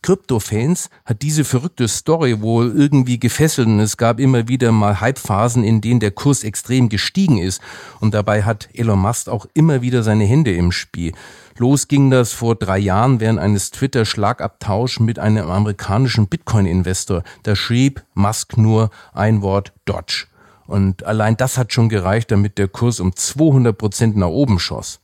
Krypto-Fans 0.00 0.90
hat 1.04 1.22
diese 1.22 1.42
verrückte 1.42 1.88
Story 1.88 2.40
wohl 2.40 2.72
irgendwie 2.72 3.18
gefesselt 3.18 3.66
und 3.66 3.80
es 3.80 3.96
gab 3.96 4.20
immer 4.20 4.46
wieder 4.46 4.70
mal 4.70 5.00
Hypephasen, 5.00 5.64
in 5.64 5.80
denen 5.80 5.98
der 5.98 6.12
Kurs 6.12 6.44
extrem 6.44 6.88
gestiegen 6.88 7.38
ist 7.38 7.60
und 7.98 8.14
dabei 8.14 8.44
hat 8.44 8.68
Elon 8.74 9.00
Musk 9.00 9.26
auch 9.26 9.46
immer 9.54 9.82
wieder 9.82 10.04
seine 10.04 10.24
Hände 10.24 10.54
im 10.54 10.70
Spiel. 10.70 11.14
Los 11.56 11.88
ging 11.88 12.12
das 12.12 12.32
vor 12.32 12.54
drei 12.54 12.78
Jahren 12.78 13.18
während 13.18 13.40
eines 13.40 13.72
Twitter-Schlagabtausch 13.72 15.00
mit 15.00 15.18
einem 15.18 15.50
amerikanischen 15.50 16.28
Bitcoin-Investor. 16.28 17.24
Da 17.42 17.56
schrieb 17.56 18.04
Musk 18.14 18.56
nur 18.56 18.90
ein 19.12 19.42
Wort 19.42 19.72
Dodge. 19.84 20.26
Und 20.68 21.02
allein 21.02 21.36
das 21.36 21.58
hat 21.58 21.72
schon 21.72 21.88
gereicht, 21.88 22.30
damit 22.30 22.56
der 22.56 22.68
Kurs 22.68 23.00
um 23.00 23.16
200 23.16 23.76
Prozent 23.76 24.16
nach 24.16 24.28
oben 24.28 24.60
schoss. 24.60 25.00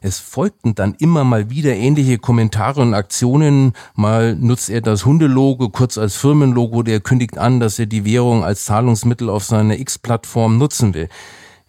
Es 0.00 0.18
folgten 0.18 0.74
dann 0.74 0.94
immer 0.98 1.24
mal 1.24 1.50
wieder 1.50 1.74
ähnliche 1.74 2.18
Kommentare 2.18 2.82
und 2.82 2.94
Aktionen. 2.94 3.72
Mal 3.94 4.36
nutzt 4.36 4.70
er 4.70 4.80
das 4.80 5.04
Hundelogo 5.04 5.70
kurz 5.70 5.98
als 5.98 6.16
Firmenlogo, 6.16 6.82
der 6.82 7.00
kündigt 7.00 7.38
an, 7.38 7.60
dass 7.60 7.78
er 7.78 7.86
die 7.86 8.04
Währung 8.04 8.44
als 8.44 8.64
Zahlungsmittel 8.64 9.28
auf 9.28 9.44
seiner 9.44 9.78
X-Plattform 9.78 10.58
nutzen 10.58 10.94
will. 10.94 11.08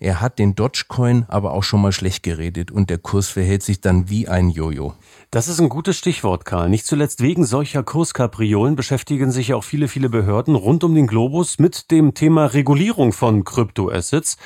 Er 0.02 0.22
hat 0.22 0.40
den 0.40 0.56
Dogecoin 0.56 1.26
aber 1.28 1.52
auch 1.52 1.64
schon 1.64 1.82
mal 1.82 1.92
schlecht 1.92 2.24
geredet 2.24 2.72
und 2.72 2.90
der 2.90 3.00
Kurs 3.00 3.28
verhält 3.28 3.64
sich 3.64 3.82
dann 3.82 4.10
wie 4.10 4.30
ein 4.30 4.50
Jojo. 4.50 4.94
Das 5.32 5.48
ist 5.48 5.60
ein 5.60 5.70
gutes 5.70 5.96
Stichwort, 5.96 6.44
Karl. 6.44 6.70
Nicht 6.70 6.88
zuletzt 6.88 7.22
wegen 7.22 7.46
solcher 7.46 7.84
Kurskapriolen 7.84 8.76
beschäftigen 8.76 9.30
sich 9.30 9.54
auch 9.54 9.64
viele, 9.64 9.88
viele 9.88 10.10
Behörden 10.10 10.56
rund 10.56 10.84
um 10.84 10.96
den 10.96 11.06
Globus 11.06 11.60
mit 11.60 11.92
dem 11.92 12.16
Thema 12.16 12.48
Regulierung 12.48 13.14
von 13.14 13.44
Kryptoassets. 13.44 14.38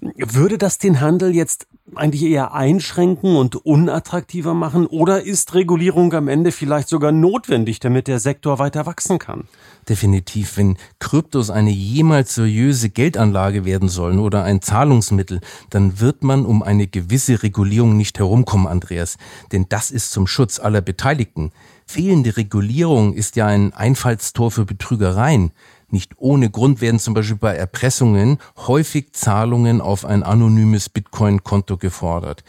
Würde 0.00 0.56
das 0.56 0.78
den 0.78 1.00
Handel 1.00 1.34
jetzt 1.34 1.66
eigentlich 1.96 2.22
eher 2.22 2.54
einschränken 2.54 3.36
und 3.36 3.56
unattraktiver 3.56 4.54
machen? 4.54 4.86
Oder 4.86 5.22
ist 5.22 5.54
Regulierung 5.54 6.12
am 6.12 6.28
Ende 6.28 6.52
vielleicht 6.52 6.88
sogar 6.88 7.10
notwendig, 7.10 7.80
damit 7.80 8.06
der 8.06 8.20
Sektor 8.20 8.58
weiter 8.58 8.86
wachsen 8.86 9.18
kann? 9.18 9.44
Definitiv, 9.88 10.56
wenn 10.56 10.76
Kryptos 11.00 11.50
eine 11.50 11.70
jemals 11.70 12.34
seriöse 12.36 12.90
Geldanlage 12.90 13.64
werden 13.64 13.88
sollen 13.88 14.20
oder 14.20 14.44
ein 14.44 14.62
Zahlungsmittel, 14.62 15.40
dann 15.70 15.98
wird 16.00 16.22
man 16.22 16.46
um 16.46 16.62
eine 16.62 16.86
gewisse 16.86 17.42
Regulierung 17.42 17.96
nicht 17.96 18.18
herumkommen, 18.18 18.68
Andreas. 18.68 19.16
Denn 19.52 19.66
das 19.68 19.90
ist 19.90 20.12
zum 20.20 20.26
Schutz 20.26 20.58
aller 20.58 20.82
Beteiligten. 20.82 21.50
Fehlende 21.86 22.36
Regulierung 22.36 23.14
ist 23.14 23.36
ja 23.36 23.46
ein 23.46 23.72
Einfallstor 23.72 24.50
für 24.50 24.66
Betrügereien. 24.66 25.50
Nicht 25.88 26.12
ohne 26.18 26.50
Grund 26.50 26.82
werden 26.82 27.00
zum 27.00 27.14
Beispiel 27.14 27.38
bei 27.38 27.54
Erpressungen 27.56 28.36
häufig 28.58 29.14
Zahlungen 29.14 29.80
auf 29.80 30.04
ein 30.04 30.22
anonymes 30.22 30.90
Bitcoin-Konto 30.90 31.78
gefordert. 31.78 32.44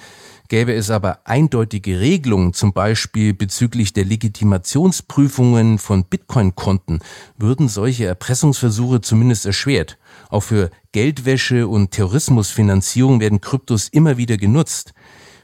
Gäbe 0.49 0.73
es 0.73 0.89
aber 0.89 1.19
eindeutige 1.23 2.01
Regelungen, 2.01 2.51
zum 2.51 2.73
Beispiel 2.73 3.33
bezüglich 3.33 3.93
der 3.93 4.03
Legitimationsprüfungen 4.03 5.77
von 5.77 6.03
Bitcoin-Konten, 6.03 6.99
würden 7.37 7.69
solche 7.69 8.03
Erpressungsversuche 8.03 8.99
zumindest 8.99 9.45
erschwert. 9.45 9.97
Auch 10.29 10.43
für 10.43 10.71
Geldwäsche 10.91 11.69
und 11.69 11.91
Terrorismusfinanzierung 11.91 13.21
werden 13.21 13.39
Kryptos 13.39 13.87
immer 13.87 14.17
wieder 14.17 14.35
genutzt. 14.35 14.93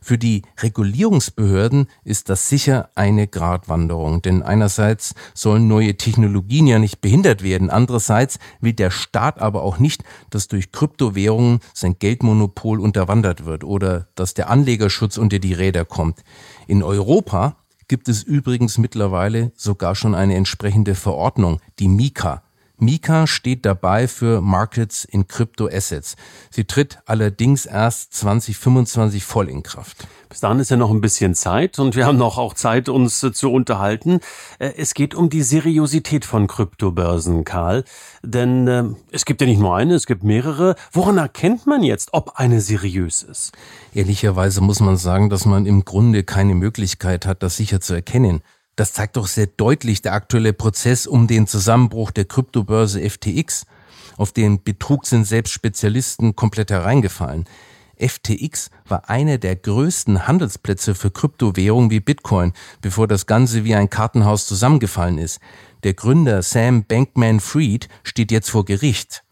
Für 0.08 0.18
die 0.18 0.44
Regulierungsbehörden 0.62 1.88
ist 2.06 2.30
das 2.30 2.48
sicher 2.48 2.92
eine 2.96 3.28
Gratwanderung, 3.28 4.22
denn 4.22 4.42
einerseits 4.42 5.14
sollen 5.34 5.68
neue 5.68 5.98
Technologien 5.98 6.66
ja 6.66 6.80
nicht 6.80 7.02
behindert 7.02 7.44
werden, 7.44 7.70
andererseits 7.70 8.40
will 8.62 8.72
der 8.72 8.90
Staat 8.90 9.42
aber 9.42 9.64
auch 9.64 9.80
nicht, 9.80 10.06
dass 10.30 10.48
durch 10.48 10.72
Kryptowährungen 10.72 11.60
sein 11.74 11.98
Geldmonopol 12.00 12.80
unterwandert 12.80 13.44
wird 13.44 13.66
oder 13.66 14.08
dass 14.16 14.34
der 14.34 14.50
Anlegerschutz 14.50 15.18
unter 15.18 15.40
die 15.40 15.52
Räder 15.52 15.84
kommt. 15.84 16.24
In 16.68 16.84
Europa 16.84 17.58
gibt 17.90 18.08
es 18.08 18.24
übrigens 18.24 18.78
mittlerweile 18.78 19.52
sogar 19.58 19.94
schon 19.94 20.16
eine 20.16 20.36
entsprechende 20.36 20.96
Verordnung, 20.96 21.60
die 21.80 21.90
Mika. 21.90 22.44
Mika 22.80 23.26
steht 23.26 23.66
dabei 23.66 24.08
für 24.08 24.40
Markets 24.40 25.04
in 25.04 25.28
Crypto 25.28 25.68
Assets. 25.68 26.16
Sie 26.52 26.66
tritt 26.66 27.00
allerdings 27.08 27.66
erst 27.66 28.14
2025 28.14 29.24
voll 29.24 29.50
in 29.50 29.64
Kraft. 29.64 30.08
Bis 30.30 30.42
dahin 30.42 30.60
ist 30.60 30.70
ja 30.70 30.78
noch 30.78 30.92
ein 30.92 31.02
bisschen 31.02 31.34
Zeit 31.34 31.80
und 31.80 31.96
wir 31.96 32.06
haben 32.06 32.18
noch 32.18 32.38
auch 32.38 32.54
Zeit, 32.54 32.90
uns 32.90 33.24
äh, 33.24 33.32
zu 33.32 33.52
unterhalten. 33.52 34.20
Äh, 34.60 34.74
es 34.78 34.94
geht 34.94 35.16
um 35.16 35.30
die 35.30 35.42
Seriosität 35.42 36.24
von 36.24 36.48
Kryptobörsen, 36.48 37.46
Karl. 37.46 37.84
Denn 38.22 38.68
äh, 38.68 38.84
es 39.12 39.26
gibt 39.26 39.42
ja 39.42 39.48
nicht 39.48 39.60
nur 39.60 39.76
eine, 39.76 39.96
es 39.96 40.06
gibt 40.06 40.24
mehrere. 40.24 40.76
Woran 40.92 41.18
erkennt 41.18 41.66
man 41.66 41.82
jetzt, 41.82 42.10
ob 42.12 42.34
eine 42.36 42.62
seriös 42.62 43.24
ist? 43.24 43.54
Ehrlicherweise 43.94 44.62
muss 44.62 44.82
man 44.82 44.98
sagen, 44.98 45.30
dass 45.30 45.46
man 45.46 45.66
im 45.66 45.84
Grunde 45.84 46.24
keine 46.24 46.54
Möglichkeit 46.54 47.26
hat, 47.26 47.42
das 47.42 47.58
sicher 47.58 47.82
zu 47.82 47.94
erkennen. 47.94 48.42
Das 48.78 48.94
zeigt 48.94 49.18
doch 49.18 49.26
sehr 49.26 49.48
deutlich 49.48 50.04
der 50.04 50.14
aktuelle 50.14 50.54
Prozess 50.54 51.08
um 51.08 51.26
den 51.26 51.48
Zusammenbruch 51.48 52.12
der 52.12 52.26
Kryptobörse 52.26 53.02
FTX. 53.10 53.66
Auf 54.18 54.32
den 54.32 54.64
Betrug 54.64 55.08
sind 55.08 55.26
selbst 55.26 55.52
Spezialisten 55.52 56.36
komplett 56.36 56.70
hereingefallen. 56.70 57.46
FTX 57.98 58.70
war 58.88 59.10
einer 59.10 59.40
der 59.40 59.56
größten 59.56 60.28
Handelsplätze 60.28 60.94
für 60.94 61.10
Kryptowährungen 61.10 61.90
wie 61.90 62.00
Bitcoin, 62.00 62.54
bevor 62.80 63.08
das 63.08 63.26
Ganze 63.26 63.64
wie 63.64 63.74
ein 63.74 63.90
Kartenhaus 63.90 64.46
zusammengefallen 64.46 65.18
ist. 65.18 65.40
Der 65.84 65.96
Gründer 65.96 66.44
Sam 66.44 66.84
Bankman-Fried 66.84 67.90
steht 68.04 68.32
jetzt 68.32 68.52
vor 68.52 68.64
Gericht. 68.64 69.24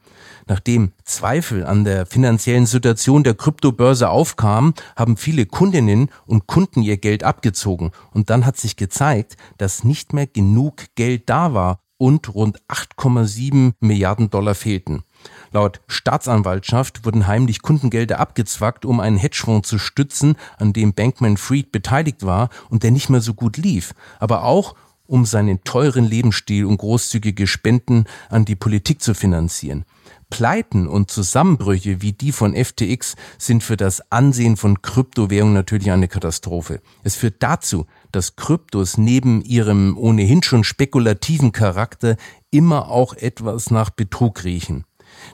Nachdem 0.48 0.92
Zweifel 1.04 1.66
an 1.66 1.84
der 1.84 2.06
finanziellen 2.06 2.66
Situation 2.66 3.24
der 3.24 3.34
Kryptobörse 3.34 4.10
aufkamen, 4.10 4.74
haben 4.96 5.18
viele 5.18 5.46
Kundinnen 5.46 6.10
und 6.26 6.48
Kunden 6.48 6.82
ihr 6.82 6.98
Geld 6.98 7.24
abgezogen. 7.24 7.92
Und 8.12 8.30
dann 8.30 8.46
hat 8.46 8.58
sich 8.58 8.76
gezeigt, 8.76 9.38
dass 9.58 9.84
nicht 9.84 10.14
mehr 10.14 10.28
genug 10.28 10.84
Geld 10.96 11.30
da 11.30 11.54
war 11.54 11.80
und 11.98 12.34
rund 12.36 12.60
8,7 12.68 13.74
Milliarden 13.80 14.30
Dollar 14.30 14.54
fehlten. 14.54 15.04
Laut 15.52 15.82
Staatsanwaltschaft 15.88 17.06
wurden 17.06 17.26
heimlich 17.26 17.62
Kundengelder 17.62 18.20
abgezwackt, 18.20 18.86
um 18.86 19.00
einen 19.00 19.18
Hedgefonds 19.18 19.68
zu 19.68 19.80
stützen, 19.80 20.36
an 20.58 20.74
dem 20.74 20.94
Bankman 20.94 21.38
Fried 21.38 21.72
beteiligt 21.72 22.26
war 22.26 22.50
und 22.70 22.84
der 22.84 22.92
nicht 22.92 23.10
mehr 23.10 23.22
so 23.22 23.34
gut 23.34 23.58
lief, 23.58 23.94
aber 24.20 24.44
auch 24.44 24.76
um 25.08 25.26
seinen 25.26 25.64
teuren 25.64 26.06
Lebensstil 26.06 26.66
und 26.66 26.78
großzügige 26.78 27.48
Spenden 27.48 28.06
an 28.30 28.46
die 28.46 28.56
Politik 28.56 29.02
zu 29.02 29.14
finanzieren. 29.14 29.86
Pleiten 30.30 30.88
und 30.88 31.12
Zusammenbrüche 31.12 32.02
wie 32.02 32.14
die 32.14 32.32
von 32.32 32.56
FTX 32.56 33.16
sind 33.38 33.64
für 33.64 33.78
das 33.78 34.12
Ansehen 34.12 34.58
von 34.58 34.82
Kryptowährungen 34.82 35.54
natürlich 35.54 35.92
eine 35.92 36.08
Katastrophe. 36.08 36.82
Es 37.04 37.16
führt 37.16 37.36
dazu, 37.40 37.86
dass 38.12 38.36
Kryptos 38.36 38.98
neben 38.98 39.42
ihrem 39.42 39.98
ohnehin 39.98 40.44
schon 40.44 40.64
spekulativen 40.64 41.52
Charakter 41.52 42.18
immer 42.52 42.90
auch 42.90 43.14
etwas 43.14 43.72
nach 43.72 43.90
Betrug 43.90 44.44
riechen. 44.44 44.86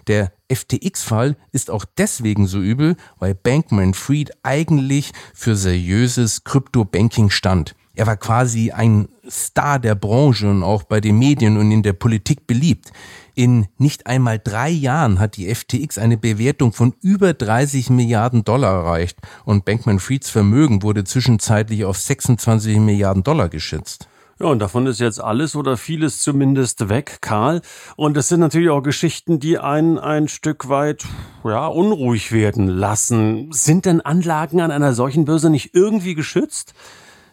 Der 0.08 0.32
FTX-Fall 0.52 1.38
ist 1.52 1.72
auch 1.72 1.86
deswegen 1.98 2.48
so 2.48 2.60
übel, 2.60 2.96
weil 3.20 3.36
Bankman 3.36 3.94
Fried 3.94 4.32
eigentlich 4.44 5.12
für 5.34 5.56
seriöses 5.56 6.44
Krypto-Banking 6.44 7.30
stand. 7.30 7.76
Er 7.94 8.08
war 8.08 8.16
quasi 8.16 8.72
ein 8.72 9.10
Star 9.30 9.78
der 9.80 9.96
Branche 9.96 10.50
und 10.50 10.64
auch 10.64 10.84
bei 10.84 11.02
den 11.02 11.20
Medien 11.20 11.58
und 11.58 11.72
in 11.72 11.84
der 11.84 11.94
Politik 11.94 12.48
beliebt. 12.48 12.92
In 13.36 13.68
nicht 13.78 14.08
einmal 14.08 14.40
drei 14.40 14.70
Jahren 14.70 15.20
hat 15.20 15.38
die 15.38 15.54
FTX 15.54 15.98
eine 15.98 16.18
Bewertung 16.18 16.74
von 16.74 16.94
über 17.02 17.34
30 17.34 17.90
Milliarden 17.90 18.44
Dollar 18.44 18.84
erreicht 18.84 19.18
und 19.46 19.66
Bankman 19.66 20.00
Frieds 20.00 20.30
Vermögen 20.30 20.84
wurde 20.84 21.04
zwischenzeitlich 21.04 21.86
auf 21.86 21.98
26 21.98 22.78
Milliarden 22.78 23.24
Dollar 23.24 23.50
geschätzt. 23.50 24.08
Ja, 24.42 24.48
und 24.48 24.58
davon 24.58 24.88
ist 24.88 25.00
jetzt 25.00 25.22
alles 25.22 25.56
oder 25.56 25.78
vieles 25.78 26.20
zumindest 26.20 26.90
weg, 26.90 27.20
Karl. 27.22 27.62
Und 27.96 28.18
es 28.18 28.28
sind 28.28 28.40
natürlich 28.40 28.72
auch 28.72 28.82
Geschichten, 28.82 29.40
die 29.40 29.60
einen 29.60 30.00
ein 30.00 30.28
Stück 30.28 30.68
weit, 30.68 31.06
ja, 31.44 31.68
unruhig 31.68 32.32
werden 32.32 32.68
lassen. 32.68 33.52
Sind 33.52 33.86
denn 33.86 34.02
Anlagen 34.02 34.60
an 34.60 34.72
einer 34.72 34.94
solchen 34.94 35.26
Börse 35.26 35.52
nicht 35.52 35.76
irgendwie 35.76 36.16
geschützt? 36.16 36.74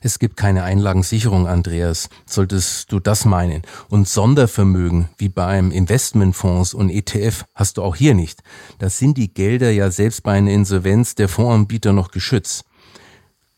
Es 0.00 0.18
gibt 0.18 0.36
keine 0.36 0.62
Einlagensicherung, 0.62 1.48
Andreas, 1.48 2.08
solltest 2.24 2.92
du 2.92 3.00
das 3.00 3.24
meinen. 3.24 3.62
Und 3.88 4.08
Sondervermögen, 4.08 5.08
wie 5.18 5.28
beim 5.28 5.70
Investmentfonds 5.72 6.72
und 6.74 6.90
ETF, 6.90 7.44
hast 7.54 7.76
du 7.76 7.82
auch 7.82 7.96
hier 7.96 8.14
nicht. 8.14 8.42
Das 8.78 8.98
sind 8.98 9.18
die 9.18 9.32
Gelder 9.32 9.70
ja 9.70 9.90
selbst 9.90 10.22
bei 10.22 10.32
einer 10.32 10.52
Insolvenz 10.52 11.14
der 11.14 11.28
Fondsanbieter 11.28 11.92
noch 11.92 12.10
geschützt. 12.10 12.64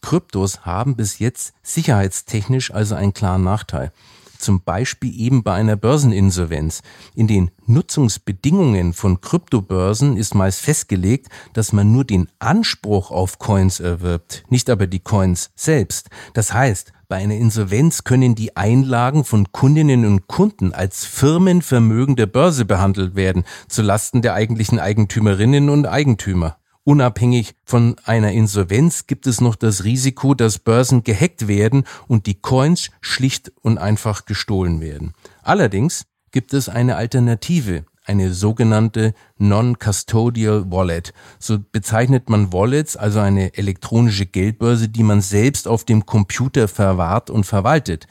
Kryptos 0.00 0.60
haben 0.60 0.96
bis 0.96 1.18
jetzt 1.18 1.52
sicherheitstechnisch 1.62 2.72
also 2.72 2.94
einen 2.94 3.12
klaren 3.12 3.44
Nachteil 3.44 3.92
zum 4.40 4.62
Beispiel 4.62 5.12
eben 5.18 5.42
bei 5.42 5.54
einer 5.54 5.76
Börseninsolvenz. 5.76 6.82
In 7.14 7.26
den 7.26 7.50
Nutzungsbedingungen 7.66 8.92
von 8.92 9.20
Kryptobörsen 9.20 10.16
ist 10.16 10.34
meist 10.34 10.60
festgelegt, 10.60 11.28
dass 11.52 11.72
man 11.72 11.92
nur 11.92 12.04
den 12.04 12.28
Anspruch 12.38 13.10
auf 13.10 13.38
Coins 13.38 13.80
erwirbt, 13.80 14.44
nicht 14.48 14.70
aber 14.70 14.86
die 14.86 15.00
Coins 15.00 15.50
selbst. 15.54 16.10
Das 16.34 16.52
heißt, 16.52 16.92
bei 17.10 17.16
einer 17.16 17.34
Insolvenz 17.34 18.04
können 18.04 18.36
die 18.36 18.56
Einlagen 18.56 19.24
von 19.24 19.50
Kundinnen 19.50 20.06
und 20.06 20.28
Kunden 20.28 20.72
als 20.72 21.04
Firmenvermögen 21.04 22.14
der 22.14 22.26
Börse 22.26 22.64
behandelt 22.64 23.16
werden, 23.16 23.42
zulasten 23.68 24.22
der 24.22 24.34
eigentlichen 24.34 24.78
Eigentümerinnen 24.78 25.70
und 25.70 25.86
Eigentümer. 25.86 26.59
Unabhängig 26.84 27.54
von 27.64 27.96
einer 28.04 28.32
Insolvenz 28.32 29.06
gibt 29.06 29.26
es 29.26 29.40
noch 29.40 29.54
das 29.54 29.84
Risiko, 29.84 30.34
dass 30.34 30.58
Börsen 30.58 31.04
gehackt 31.04 31.46
werden 31.46 31.84
und 32.08 32.26
die 32.26 32.40
Coins 32.40 32.90
schlicht 33.00 33.52
und 33.60 33.78
einfach 33.78 34.24
gestohlen 34.24 34.80
werden. 34.80 35.12
Allerdings 35.42 36.06
gibt 36.30 36.54
es 36.54 36.68
eine 36.68 36.96
Alternative, 36.96 37.84
eine 38.06 38.32
sogenannte 38.32 39.14
Non-Custodial 39.36 40.70
Wallet. 40.70 41.12
So 41.38 41.58
bezeichnet 41.70 42.30
man 42.30 42.52
Wallets, 42.52 42.96
also 42.96 43.20
eine 43.20 43.56
elektronische 43.56 44.26
Geldbörse, 44.26 44.88
die 44.88 45.02
man 45.02 45.20
selbst 45.20 45.68
auf 45.68 45.84
dem 45.84 46.06
Computer 46.06 46.66
verwahrt 46.66 47.28
und 47.28 47.44
verwaltet. 47.44 48.06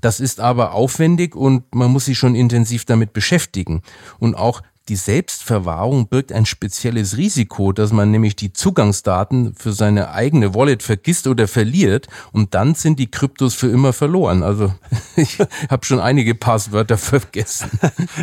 Das 0.00 0.18
ist 0.18 0.40
aber 0.40 0.72
aufwendig 0.72 1.36
und 1.36 1.74
man 1.74 1.90
muss 1.90 2.06
sich 2.06 2.18
schon 2.18 2.34
intensiv 2.34 2.86
damit 2.86 3.12
beschäftigen. 3.12 3.82
Und 4.18 4.34
auch 4.34 4.62
die 4.90 4.96
Selbstverwahrung 4.96 6.08
birgt 6.08 6.32
ein 6.32 6.46
spezielles 6.46 7.16
Risiko, 7.16 7.70
dass 7.70 7.92
man 7.92 8.10
nämlich 8.10 8.34
die 8.34 8.52
Zugangsdaten 8.52 9.54
für 9.54 9.72
seine 9.72 10.10
eigene 10.10 10.52
Wallet 10.52 10.82
vergisst 10.82 11.28
oder 11.28 11.46
verliert 11.46 12.08
und 12.32 12.54
dann 12.54 12.74
sind 12.74 12.98
die 12.98 13.08
Kryptos 13.08 13.54
für 13.54 13.68
immer 13.68 13.92
verloren. 13.92 14.42
Also 14.42 14.74
ich 15.16 15.38
habe 15.70 15.86
schon 15.86 16.00
einige 16.00 16.34
Passwörter 16.34 16.98
vergessen. 16.98 17.70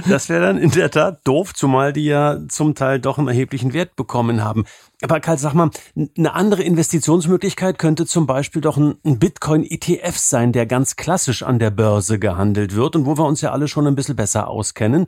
Das 0.10 0.30
wäre 0.30 0.41
dann 0.41 0.58
in 0.58 0.71
der 0.71 0.91
Tat 0.91 1.21
doof, 1.23 1.53
zumal 1.53 1.93
die 1.93 2.06
ja 2.06 2.39
zum 2.49 2.75
Teil 2.75 2.99
doch 2.99 3.17
einen 3.17 3.27
erheblichen 3.27 3.73
Wert 3.73 3.95
bekommen 3.95 4.43
haben. 4.43 4.65
Aber 5.03 5.19
Karl, 5.19 5.38
sag 5.38 5.53
mal, 5.53 5.69
eine 6.17 6.34
andere 6.34 6.63
Investitionsmöglichkeit 6.63 7.77
könnte 7.77 8.08
zum 8.08 8.25
Beispiel 8.25 8.63
doch 8.63 8.77
ein, 8.77 8.97
Bitcoin-ETF 9.03 10.17
sein, 10.17 10.53
der 10.53 10.65
ganz 10.65 10.95
klassisch 10.95 11.43
an 11.43 11.60
der 11.60 11.69
Börse 11.69 12.17
gehandelt 12.17 12.75
wird 12.75 12.95
und 12.95 13.06
wo 13.06 13.15
wir 13.15 13.25
uns 13.25 13.41
ja 13.41 13.51
alle 13.51 13.67
schon 13.67 13.86
ein 13.86 13.93
bisschen 13.93 14.15
besser 14.15 14.47
auskennen. 14.47 15.06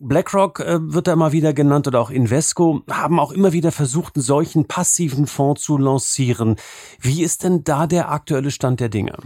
BlackRock 0.00 0.60
äh, 0.60 0.78
wird 0.96 1.06
da 1.06 1.12
immer 1.12 1.30
wieder 1.30 1.52
genannt 1.52 1.86
oder 1.86 2.00
auch 2.00 2.10
Invesco 2.10 2.82
haben 2.90 3.20
auch 3.20 3.30
immer 3.30 3.52
wieder 3.52 3.70
versucht, 3.70 4.16
einen 4.16 4.24
solchen 4.24 4.64
passiven 4.66 5.28
Fonds 5.28 5.62
zu 5.62 5.78
lancieren. 5.78 6.56
Wie 7.00 7.22
ist 7.22 7.44
denn 7.44 7.62
da 7.62 7.86
der 7.86 8.10
aktuelle 8.10 8.50
Stand 8.50 8.80
der 8.80 8.88
Dinge? 8.88 9.16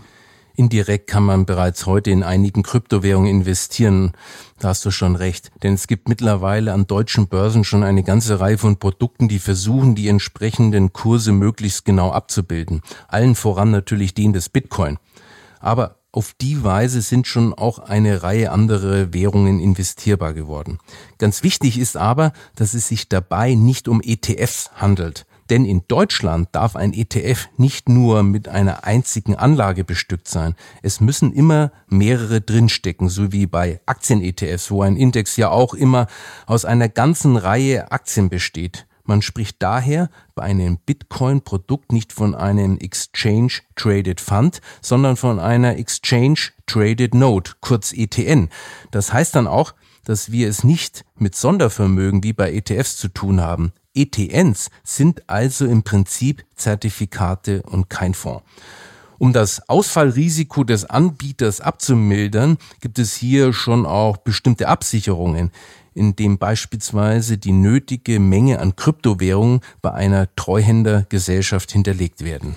Indirekt 0.56 1.06
kann 1.06 1.22
man 1.22 1.46
bereits 1.46 1.86
heute 1.86 2.10
in 2.10 2.22
einigen 2.22 2.62
Kryptowährungen 2.62 3.30
investieren. 3.30 4.12
Da 4.58 4.68
hast 4.68 4.84
du 4.84 4.90
schon 4.90 5.16
recht. 5.16 5.50
Denn 5.62 5.74
es 5.74 5.86
gibt 5.86 6.08
mittlerweile 6.08 6.74
an 6.74 6.86
deutschen 6.86 7.28
Börsen 7.28 7.64
schon 7.64 7.84
eine 7.84 8.02
ganze 8.02 8.40
Reihe 8.40 8.58
von 8.58 8.76
Produkten, 8.76 9.28
die 9.28 9.38
versuchen, 9.38 9.94
die 9.94 10.08
entsprechenden 10.08 10.92
Kurse 10.92 11.32
möglichst 11.32 11.86
genau 11.86 12.10
abzubilden. 12.10 12.82
Allen 13.08 13.36
voran 13.36 13.70
natürlich 13.70 14.12
den 14.12 14.34
des 14.34 14.50
Bitcoin. 14.50 14.98
Aber 15.60 15.99
auf 16.12 16.34
die 16.40 16.64
Weise 16.64 17.02
sind 17.02 17.26
schon 17.26 17.54
auch 17.54 17.78
eine 17.78 18.22
Reihe 18.22 18.50
andere 18.50 19.14
Währungen 19.14 19.60
investierbar 19.60 20.34
geworden. 20.34 20.78
Ganz 21.18 21.42
wichtig 21.42 21.78
ist 21.78 21.96
aber, 21.96 22.32
dass 22.56 22.74
es 22.74 22.88
sich 22.88 23.08
dabei 23.08 23.54
nicht 23.54 23.86
um 23.86 24.00
ETFs 24.02 24.70
handelt. 24.74 25.26
Denn 25.50 25.64
in 25.64 25.82
Deutschland 25.88 26.48
darf 26.52 26.76
ein 26.76 26.92
ETF 26.92 27.48
nicht 27.56 27.88
nur 27.88 28.22
mit 28.22 28.48
einer 28.48 28.84
einzigen 28.84 29.34
Anlage 29.34 29.84
bestückt 29.84 30.28
sein. 30.28 30.54
Es 30.82 31.00
müssen 31.00 31.32
immer 31.32 31.72
mehrere 31.88 32.40
drinstecken, 32.40 33.08
so 33.08 33.32
wie 33.32 33.46
bei 33.46 33.80
Aktien-ETFs, 33.86 34.70
wo 34.70 34.82
ein 34.82 34.96
Index 34.96 35.36
ja 35.36 35.50
auch 35.50 35.74
immer 35.74 36.06
aus 36.46 36.64
einer 36.64 36.88
ganzen 36.88 37.36
Reihe 37.36 37.90
Aktien 37.90 38.28
besteht. 38.28 38.86
Man 39.04 39.22
spricht 39.22 39.62
daher 39.62 40.10
bei 40.34 40.42
einem 40.42 40.78
Bitcoin-Produkt 40.78 41.92
nicht 41.92 42.12
von 42.12 42.34
einem 42.34 42.78
Exchange 42.78 43.52
Traded 43.76 44.20
Fund, 44.20 44.60
sondern 44.80 45.16
von 45.16 45.38
einer 45.38 45.76
Exchange 45.76 46.50
Traded 46.66 47.14
Note, 47.14 47.52
kurz 47.60 47.92
ETN. 47.92 48.48
Das 48.90 49.12
heißt 49.12 49.34
dann 49.34 49.46
auch, 49.46 49.74
dass 50.04 50.32
wir 50.32 50.48
es 50.48 50.64
nicht 50.64 51.04
mit 51.16 51.34
Sondervermögen 51.34 52.22
wie 52.22 52.32
bei 52.32 52.52
ETFs 52.52 52.96
zu 52.96 53.08
tun 53.08 53.40
haben. 53.40 53.72
ETNs 53.94 54.70
sind 54.84 55.28
also 55.28 55.66
im 55.66 55.82
Prinzip 55.82 56.44
Zertifikate 56.54 57.62
und 57.62 57.90
kein 57.90 58.14
Fonds. 58.14 58.44
Um 59.18 59.34
das 59.34 59.68
Ausfallrisiko 59.68 60.64
des 60.64 60.86
Anbieters 60.86 61.60
abzumildern, 61.60 62.56
gibt 62.80 62.98
es 62.98 63.14
hier 63.14 63.52
schon 63.52 63.84
auch 63.84 64.16
bestimmte 64.16 64.66
Absicherungen, 64.66 65.50
indem 66.00 66.38
beispielsweise 66.38 67.36
die 67.36 67.52
nötige 67.52 68.18
Menge 68.18 68.58
an 68.58 68.74
Kryptowährungen 68.74 69.60
bei 69.82 69.92
einer 69.92 70.34
Treuhändergesellschaft 70.34 71.70
hinterlegt 71.70 72.24
werden. 72.24 72.56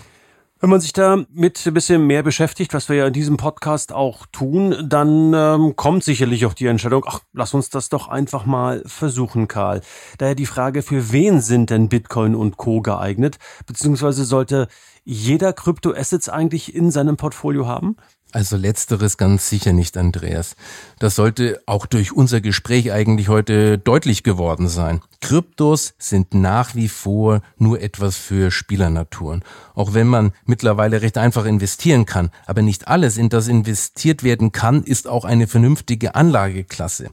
Wenn 0.61 0.69
man 0.69 0.79
sich 0.79 0.93
da 0.93 1.25
mit 1.33 1.61
ein 1.67 1.73
bisschen 1.73 2.07
mehr 2.07 2.23
beschäftigt, 2.23 2.73
was 2.73 2.87
wir 2.87 2.95
ja 2.95 3.07
in 3.07 3.11
diesem 3.11 3.35
Podcast 3.35 3.91
auch 3.91 4.25
tun, 4.27 4.73
dann 4.87 5.33
ähm, 5.33 5.75
kommt 5.75 6.05
sicherlich 6.05 6.45
auch 6.45 6.53
die 6.53 6.67
Entscheidung, 6.67 7.03
ach, 7.05 7.19
lass 7.33 7.53
uns 7.53 7.69
das 7.69 7.89
doch 7.89 8.07
einfach 8.07 8.45
mal 8.45 8.81
versuchen, 8.85 9.49
Karl. 9.49 9.81
Daher 10.19 10.35
die 10.35 10.45
Frage, 10.45 10.81
für 10.81 11.11
wen 11.11 11.41
sind 11.41 11.69
denn 11.69 11.89
Bitcoin 11.89 12.33
und 12.33 12.55
Co. 12.55 12.79
geeignet? 12.79 13.39
Beziehungsweise 13.65 14.23
sollte 14.23 14.69
jeder 15.03 15.51
Kryptoassets 15.51 16.29
eigentlich 16.29 16.73
in 16.73 16.91
seinem 16.91 17.17
Portfolio 17.17 17.67
haben? 17.67 17.97
Also 18.33 18.57
letzteres 18.57 19.17
ganz 19.17 19.47
sicher 19.47 19.73
nicht, 19.73 19.95
Andreas. 19.95 20.55
Das 20.97 21.15
sollte 21.15 21.61
auch 21.67 21.85
durch 21.85 22.13
unser 22.13 22.41
Gespräch 22.41 22.91
eigentlich 22.91 23.29
heute 23.29 23.77
deutlich 23.77 24.23
geworden 24.23 24.67
sein. 24.67 25.01
Kryptos 25.21 25.93
sind 25.99 26.33
nach 26.33 26.73
wie 26.73 26.87
vor 26.87 27.43
nur 27.59 27.79
etwas 27.79 28.17
für 28.17 28.49
Spielernaturen. 28.49 29.43
Auch 29.75 29.93
wenn 29.93 30.07
man 30.07 30.33
mittlerweile 30.45 31.03
recht 31.03 31.19
einfach 31.19 31.45
investieren 31.45 32.07
kann. 32.07 32.31
Aber 32.47 32.63
nicht 32.63 32.87
alles, 32.87 33.17
in 33.17 33.29
das 33.29 33.47
investiert 33.47 34.23
werden 34.23 34.51
kann, 34.51 34.81
ist 34.81 35.07
auch 35.07 35.25
eine 35.25 35.45
vernünftige 35.45 36.15
Anlageklasse. 36.15 37.11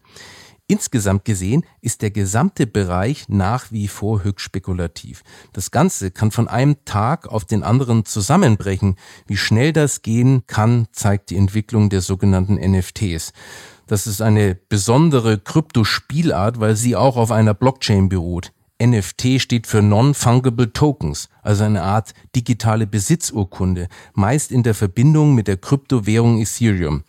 Insgesamt 0.70 1.24
gesehen 1.24 1.64
ist 1.80 2.00
der 2.00 2.12
gesamte 2.12 2.64
Bereich 2.64 3.24
nach 3.28 3.72
wie 3.72 3.88
vor 3.88 4.22
höchst 4.22 4.44
spekulativ. 4.44 5.24
Das 5.52 5.72
Ganze 5.72 6.12
kann 6.12 6.30
von 6.30 6.46
einem 6.46 6.76
Tag 6.84 7.26
auf 7.26 7.44
den 7.44 7.64
anderen 7.64 8.04
zusammenbrechen. 8.04 8.94
Wie 9.26 9.36
schnell 9.36 9.72
das 9.72 10.02
gehen 10.02 10.44
kann, 10.46 10.86
zeigt 10.92 11.30
die 11.30 11.36
Entwicklung 11.36 11.90
der 11.90 12.02
sogenannten 12.02 12.54
NFTs. 12.54 13.32
Das 13.88 14.06
ist 14.06 14.22
eine 14.22 14.54
besondere 14.54 15.38
Kryptospielart, 15.38 16.60
weil 16.60 16.76
sie 16.76 16.94
auch 16.94 17.16
auf 17.16 17.32
einer 17.32 17.54
Blockchain 17.54 18.08
beruht. 18.08 18.52
NFT 18.80 19.40
steht 19.40 19.66
für 19.66 19.82
Non-Fungible 19.82 20.72
Tokens, 20.72 21.28
also 21.42 21.64
eine 21.64 21.82
Art 21.82 22.14
digitale 22.36 22.86
Besitzurkunde, 22.86 23.88
meist 24.14 24.52
in 24.52 24.62
der 24.62 24.74
Verbindung 24.74 25.34
mit 25.34 25.48
der 25.48 25.56
Kryptowährung 25.56 26.38
Ethereum. 26.40 27.02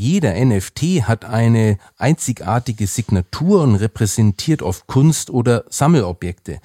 Jeder 0.00 0.34
NFT 0.44 1.08
hat 1.08 1.24
eine 1.24 1.76
einzigartige 1.96 2.86
Signatur 2.86 3.64
und 3.64 3.74
repräsentiert 3.74 4.62
oft 4.62 4.86
Kunst 4.86 5.28
oder 5.28 5.64
Sammelobjekte. 5.70 6.60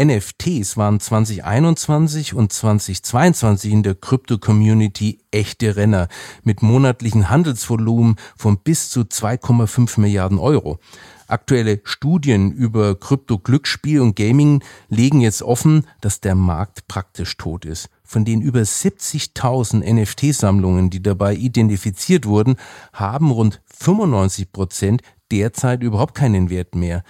NFTs 0.00 0.76
waren 0.76 1.00
2021 1.00 2.34
und 2.34 2.52
2022 2.52 3.72
in 3.72 3.82
der 3.82 3.96
Krypto-Community 3.96 5.18
echte 5.32 5.74
Renner 5.74 6.06
mit 6.44 6.62
monatlichen 6.62 7.28
Handelsvolumen 7.28 8.14
von 8.36 8.58
bis 8.58 8.88
zu 8.88 9.00
2,5 9.00 10.00
Milliarden 10.00 10.38
Euro. 10.38 10.78
Aktuelle 11.26 11.80
Studien 11.82 12.52
über 12.52 12.94
Krypto-Glücksspiel 12.94 14.00
und 14.00 14.14
Gaming 14.14 14.62
legen 14.90 15.22
jetzt 15.22 15.42
offen, 15.42 15.88
dass 16.00 16.20
der 16.20 16.36
Markt 16.36 16.86
praktisch 16.86 17.36
tot 17.36 17.64
ist. 17.64 17.88
Von 18.06 18.24
den 18.24 18.40
über 18.40 18.60
70.000 18.60 19.82
NFT-Sammlungen, 19.84 20.90
die 20.90 21.02
dabei 21.02 21.34
identifiziert 21.34 22.24
wurden, 22.24 22.56
haben 22.92 23.30
rund 23.30 23.60
95 23.66 24.52
Prozent 24.52 25.02
derzeit 25.30 25.82
überhaupt 25.82 26.14
keinen 26.14 26.48
Wert 26.48 26.74
mehr. 26.74 27.02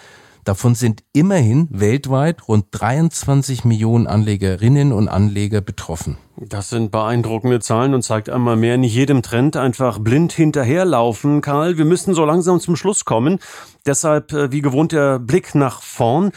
Davon 0.47 0.77
sind 0.77 1.03
immerhin 1.13 1.67
weltweit 1.73 2.47
rund 2.47 2.67
23 2.71 3.65
Millionen 3.65 4.07
Anlegerinnen 4.07 4.93
und 4.93 5.09
Anleger 5.09 5.61
betroffen. 5.61 6.19
Das 6.37 6.71
sind 6.71 6.93
beeindruckende 6.93 7.59
Zahlen 7.59 7.95
und 7.95 8.03
zeigt 8.03 8.31
einmal 8.31 8.55
mehr, 8.55 8.77
nicht 8.77 8.95
jedem 8.95 9.23
Trend 9.23 9.57
einfach 9.57 9.99
blind 9.99 10.33
hinterherlaufen. 10.33 11.41
Karl, 11.41 11.79
wir 11.79 11.85
müssen 11.85 12.15
so 12.15 12.25
langsam 12.25 12.61
zum 12.61 12.77
Schluss 12.77 13.05
kommen. 13.05 13.41
Deshalb, 13.87 14.33
äh, 14.33 14.53
wie 14.53 14.63
gewohnt, 14.63 14.93
der 14.93 15.19
Blick 15.19 15.57
nach 15.57 15.83
vorn. 15.83 16.31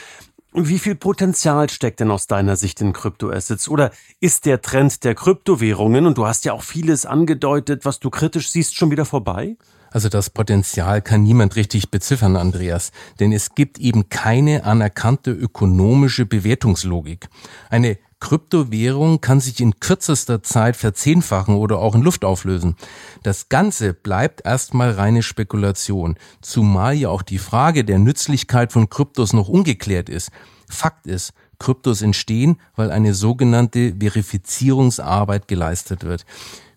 Wie 0.67 0.79
viel 0.79 0.95
Potenzial 0.95 1.69
steckt 1.69 2.01
denn 2.01 2.11
aus 2.11 2.27
deiner 2.27 2.57
Sicht 2.57 2.81
in 2.81 2.91
Kryptoassets? 2.91 3.69
Oder 3.69 3.91
ist 4.19 4.45
der 4.45 4.61
Trend 4.61 5.05
der 5.05 5.15
Kryptowährungen, 5.15 6.05
und 6.05 6.17
du 6.17 6.27
hast 6.27 6.43
ja 6.43 6.51
auch 6.51 6.63
vieles 6.63 7.05
angedeutet, 7.05 7.85
was 7.85 7.99
du 7.99 8.09
kritisch 8.09 8.49
siehst, 8.51 8.75
schon 8.75 8.91
wieder 8.91 9.05
vorbei? 9.05 9.55
Also 9.91 10.09
das 10.09 10.29
Potenzial 10.29 11.01
kann 11.01 11.23
niemand 11.23 11.55
richtig 11.55 11.91
beziffern, 11.91 12.35
Andreas, 12.35 12.91
denn 13.19 13.31
es 13.31 13.55
gibt 13.55 13.79
eben 13.79 14.09
keine 14.09 14.65
anerkannte 14.65 15.31
ökonomische 15.31 16.25
Bewertungslogik. 16.25 17.29
Eine 17.69 17.97
Kryptowährung 18.19 19.21
kann 19.21 19.39
sich 19.39 19.59
in 19.61 19.79
kürzester 19.79 20.43
Zeit 20.43 20.75
verzehnfachen 20.75 21.55
oder 21.55 21.79
auch 21.79 21.95
in 21.95 22.01
Luft 22.01 22.25
auflösen. 22.25 22.75
Das 23.23 23.49
Ganze 23.49 23.93
bleibt 23.93 24.45
erstmal 24.45 24.91
reine 24.91 25.23
Spekulation, 25.23 26.15
zumal 26.41 26.95
ja 26.95 27.09
auch 27.09 27.21
die 27.21 27.37
Frage 27.37 27.85
der 27.85 27.99
Nützlichkeit 27.99 28.73
von 28.73 28.89
Kryptos 28.89 29.33
noch 29.33 29.47
ungeklärt 29.47 30.09
ist. 30.09 30.31
Fakt 30.69 31.07
ist, 31.07 31.33
Kryptos 31.59 32.01
entstehen, 32.01 32.59
weil 32.75 32.91
eine 32.91 33.13
sogenannte 33.13 33.95
Verifizierungsarbeit 33.99 35.47
geleistet 35.47 36.03
wird. 36.03 36.25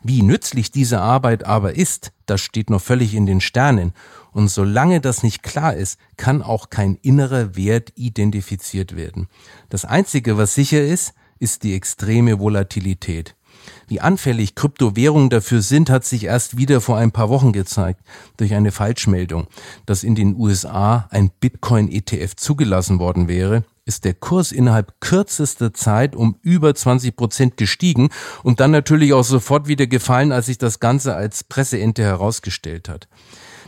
Wie 0.02 0.22
nützlich 0.22 0.72
diese 0.72 1.00
Arbeit 1.00 1.44
aber 1.44 1.76
ist, 1.76 2.12
das 2.26 2.40
steht 2.40 2.70
noch 2.70 2.82
völlig 2.82 3.14
in 3.14 3.26
den 3.26 3.40
Sternen. 3.40 3.92
Und 4.32 4.48
solange 4.48 5.00
das 5.00 5.22
nicht 5.22 5.44
klar 5.44 5.74
ist, 5.74 5.98
kann 6.16 6.42
auch 6.42 6.70
kein 6.70 6.96
innerer 6.96 7.54
Wert 7.54 7.92
identifiziert 7.94 8.96
werden. 8.96 9.28
Das 9.68 9.84
Einzige, 9.84 10.36
was 10.36 10.54
sicher 10.54 10.82
ist, 10.82 11.14
ist 11.42 11.64
die 11.64 11.74
extreme 11.74 12.38
Volatilität. 12.38 13.34
Wie 13.88 14.00
anfällig 14.00 14.54
Kryptowährungen 14.54 15.28
dafür 15.28 15.60
sind, 15.60 15.90
hat 15.90 16.04
sich 16.04 16.24
erst 16.24 16.56
wieder 16.56 16.80
vor 16.80 16.96
ein 16.96 17.10
paar 17.10 17.28
Wochen 17.28 17.52
gezeigt 17.52 18.00
durch 18.36 18.54
eine 18.54 18.70
Falschmeldung, 18.70 19.48
dass 19.84 20.04
in 20.04 20.14
den 20.14 20.36
USA 20.36 21.08
ein 21.10 21.30
Bitcoin-ETF 21.40 22.36
zugelassen 22.36 23.00
worden 23.00 23.26
wäre, 23.26 23.64
ist 23.84 24.04
der 24.04 24.14
Kurs 24.14 24.52
innerhalb 24.52 25.00
kürzester 25.00 25.74
Zeit 25.74 26.14
um 26.14 26.36
über 26.42 26.74
20 26.74 27.16
Prozent 27.16 27.56
gestiegen 27.56 28.10
und 28.44 28.60
dann 28.60 28.70
natürlich 28.70 29.12
auch 29.12 29.24
sofort 29.24 29.66
wieder 29.66 29.88
gefallen, 29.88 30.30
als 30.30 30.46
sich 30.46 30.58
das 30.58 30.78
Ganze 30.78 31.16
als 31.16 31.42
Presseente 31.42 32.02
herausgestellt 32.04 32.88
hat. 32.88 33.08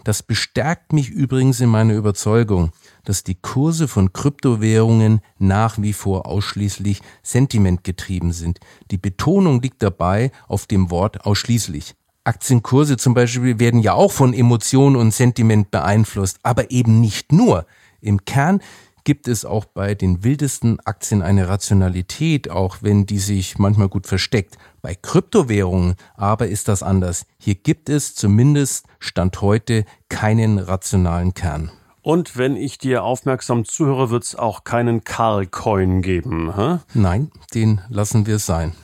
Das 0.04 0.22
bestärkt 0.22 0.92
mich 0.92 1.08
übrigens 1.08 1.60
in 1.60 1.70
meiner 1.70 1.94
Überzeugung, 1.94 2.72
dass 3.04 3.24
die 3.24 3.36
Kurse 3.36 3.88
von 3.88 4.12
Kryptowährungen 4.12 5.22
nach 5.38 5.80
wie 5.80 5.94
vor 5.94 6.26
ausschließlich 6.26 7.00
sentimentgetrieben 7.22 8.32
sind. 8.32 8.60
Die 8.90 8.98
Betonung 8.98 9.62
liegt 9.62 9.82
dabei 9.82 10.30
auf 10.46 10.66
dem 10.66 10.90
Wort 10.90 11.24
ausschließlich. 11.24 11.94
Aktienkurse 12.22 12.98
zum 12.98 13.14
Beispiel 13.14 13.58
werden 13.58 13.80
ja 13.80 13.94
auch 13.94 14.12
von 14.12 14.34
Emotionen 14.34 14.96
und 14.96 15.12
Sentiment 15.12 15.70
beeinflusst, 15.70 16.38
aber 16.42 16.70
eben 16.70 17.00
nicht 17.00 17.32
nur. 17.32 17.66
Im 18.02 18.26
Kern 18.26 18.60
gibt 19.04 19.28
es 19.28 19.44
auch 19.44 19.66
bei 19.66 19.94
den 19.94 20.24
wildesten 20.24 20.80
Aktien 20.80 21.22
eine 21.22 21.48
Rationalität, 21.48 22.50
auch 22.50 22.78
wenn 22.80 23.06
die 23.06 23.18
sich 23.18 23.58
manchmal 23.58 23.88
gut 23.88 24.06
versteckt. 24.06 24.58
Bei 24.82 24.94
Kryptowährungen 24.94 25.94
aber 26.16 26.48
ist 26.48 26.68
das 26.68 26.82
anders. 26.82 27.26
Hier 27.38 27.54
gibt 27.54 27.88
es 27.88 28.14
zumindest 28.14 28.86
Stand 28.98 29.40
heute 29.40 29.84
keinen 30.08 30.58
rationalen 30.58 31.34
Kern. 31.34 31.70
Und 32.04 32.36
wenn 32.36 32.54
ich 32.54 32.76
dir 32.76 33.02
aufmerksam 33.02 33.64
zuhöre, 33.64 34.10
wird 34.10 34.24
es 34.24 34.36
auch 34.36 34.64
keinen 34.64 35.04
Karl-Coin 35.04 36.02
geben. 36.02 36.52
Hä? 36.54 36.80
Nein, 36.92 37.30
den 37.54 37.80
lassen 37.88 38.26
wir 38.26 38.38
sein. 38.38 38.74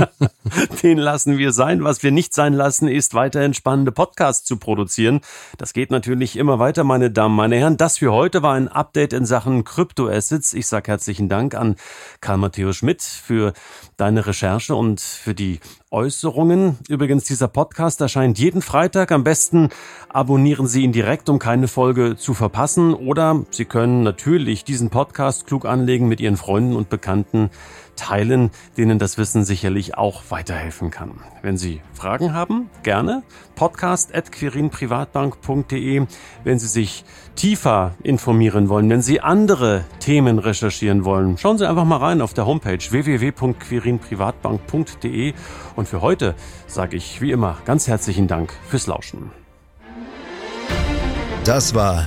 den 0.82 0.98
lassen 0.98 1.38
wir 1.38 1.52
sein. 1.52 1.84
Was 1.84 2.02
wir 2.02 2.10
nicht 2.10 2.34
sein 2.34 2.52
lassen, 2.52 2.88
ist 2.88 3.14
weiterhin 3.14 3.54
spannende 3.54 3.92
Podcasts 3.92 4.44
zu 4.44 4.56
produzieren. 4.56 5.20
Das 5.58 5.72
geht 5.72 5.92
natürlich 5.92 6.36
immer 6.36 6.58
weiter, 6.58 6.82
meine 6.82 7.12
Damen, 7.12 7.36
meine 7.36 7.54
Herren. 7.54 7.76
Das 7.76 7.98
für 7.98 8.10
heute 8.10 8.42
war 8.42 8.54
ein 8.54 8.66
Update 8.66 9.12
in 9.12 9.26
Sachen 9.26 9.62
Kryptoassets. 9.62 10.52
Ich 10.52 10.66
sage 10.66 10.90
herzlichen 10.90 11.28
Dank 11.28 11.54
an 11.54 11.76
Karl 12.20 12.38
Matthäus 12.38 12.78
Schmidt 12.78 13.00
für 13.00 13.52
deine 13.96 14.26
Recherche 14.26 14.74
und 14.74 15.00
für 15.00 15.34
die 15.36 15.60
Äußerungen. 15.92 16.78
Übrigens, 16.88 17.24
dieser 17.24 17.48
Podcast 17.48 18.00
erscheint 18.00 18.38
jeden 18.38 18.62
Freitag. 18.62 19.12
Am 19.12 19.24
besten 19.24 19.70
abonnieren 20.08 20.66
Sie 20.66 20.82
ihn 20.82 20.92
direkt, 20.92 21.28
um 21.28 21.38
keine 21.38 21.68
Folge 21.68 22.16
zu 22.16 22.32
verpassen. 22.40 22.94
Oder 22.94 23.44
Sie 23.50 23.66
können 23.66 24.02
natürlich 24.02 24.64
diesen 24.64 24.90
Podcast 24.90 25.46
klug 25.46 25.64
anlegen 25.66 26.08
mit 26.08 26.18
Ihren 26.20 26.36
Freunden 26.36 26.74
und 26.74 26.88
Bekannten 26.88 27.50
teilen, 27.96 28.50
denen 28.78 28.98
das 28.98 29.18
Wissen 29.18 29.44
sicherlich 29.44 29.98
auch 29.98 30.22
weiterhelfen 30.30 30.90
kann. 30.90 31.20
Wenn 31.42 31.58
Sie 31.58 31.82
Fragen 31.92 32.32
haben, 32.32 32.70
gerne 32.82 33.22
podcast.quirinprivatbank.de. 33.56 36.06
Wenn 36.42 36.58
Sie 36.58 36.66
sich 36.66 37.04
tiefer 37.36 37.92
informieren 38.02 38.70
wollen, 38.70 38.88
wenn 38.88 39.02
Sie 39.02 39.20
andere 39.20 39.84
Themen 40.00 40.38
recherchieren 40.38 41.04
wollen, 41.04 41.36
schauen 41.36 41.58
Sie 41.58 41.68
einfach 41.68 41.84
mal 41.84 41.98
rein 41.98 42.22
auf 42.22 42.32
der 42.32 42.46
Homepage 42.46 42.78
www.quirinprivatbank.de. 42.78 45.34
Und 45.76 45.88
für 45.88 46.00
heute 46.00 46.34
sage 46.66 46.96
ich 46.96 47.20
wie 47.20 47.32
immer 47.32 47.58
ganz 47.66 47.86
herzlichen 47.86 48.28
Dank 48.28 48.54
fürs 48.66 48.86
Lauschen. 48.86 49.30
Das 51.44 51.74
war 51.74 52.06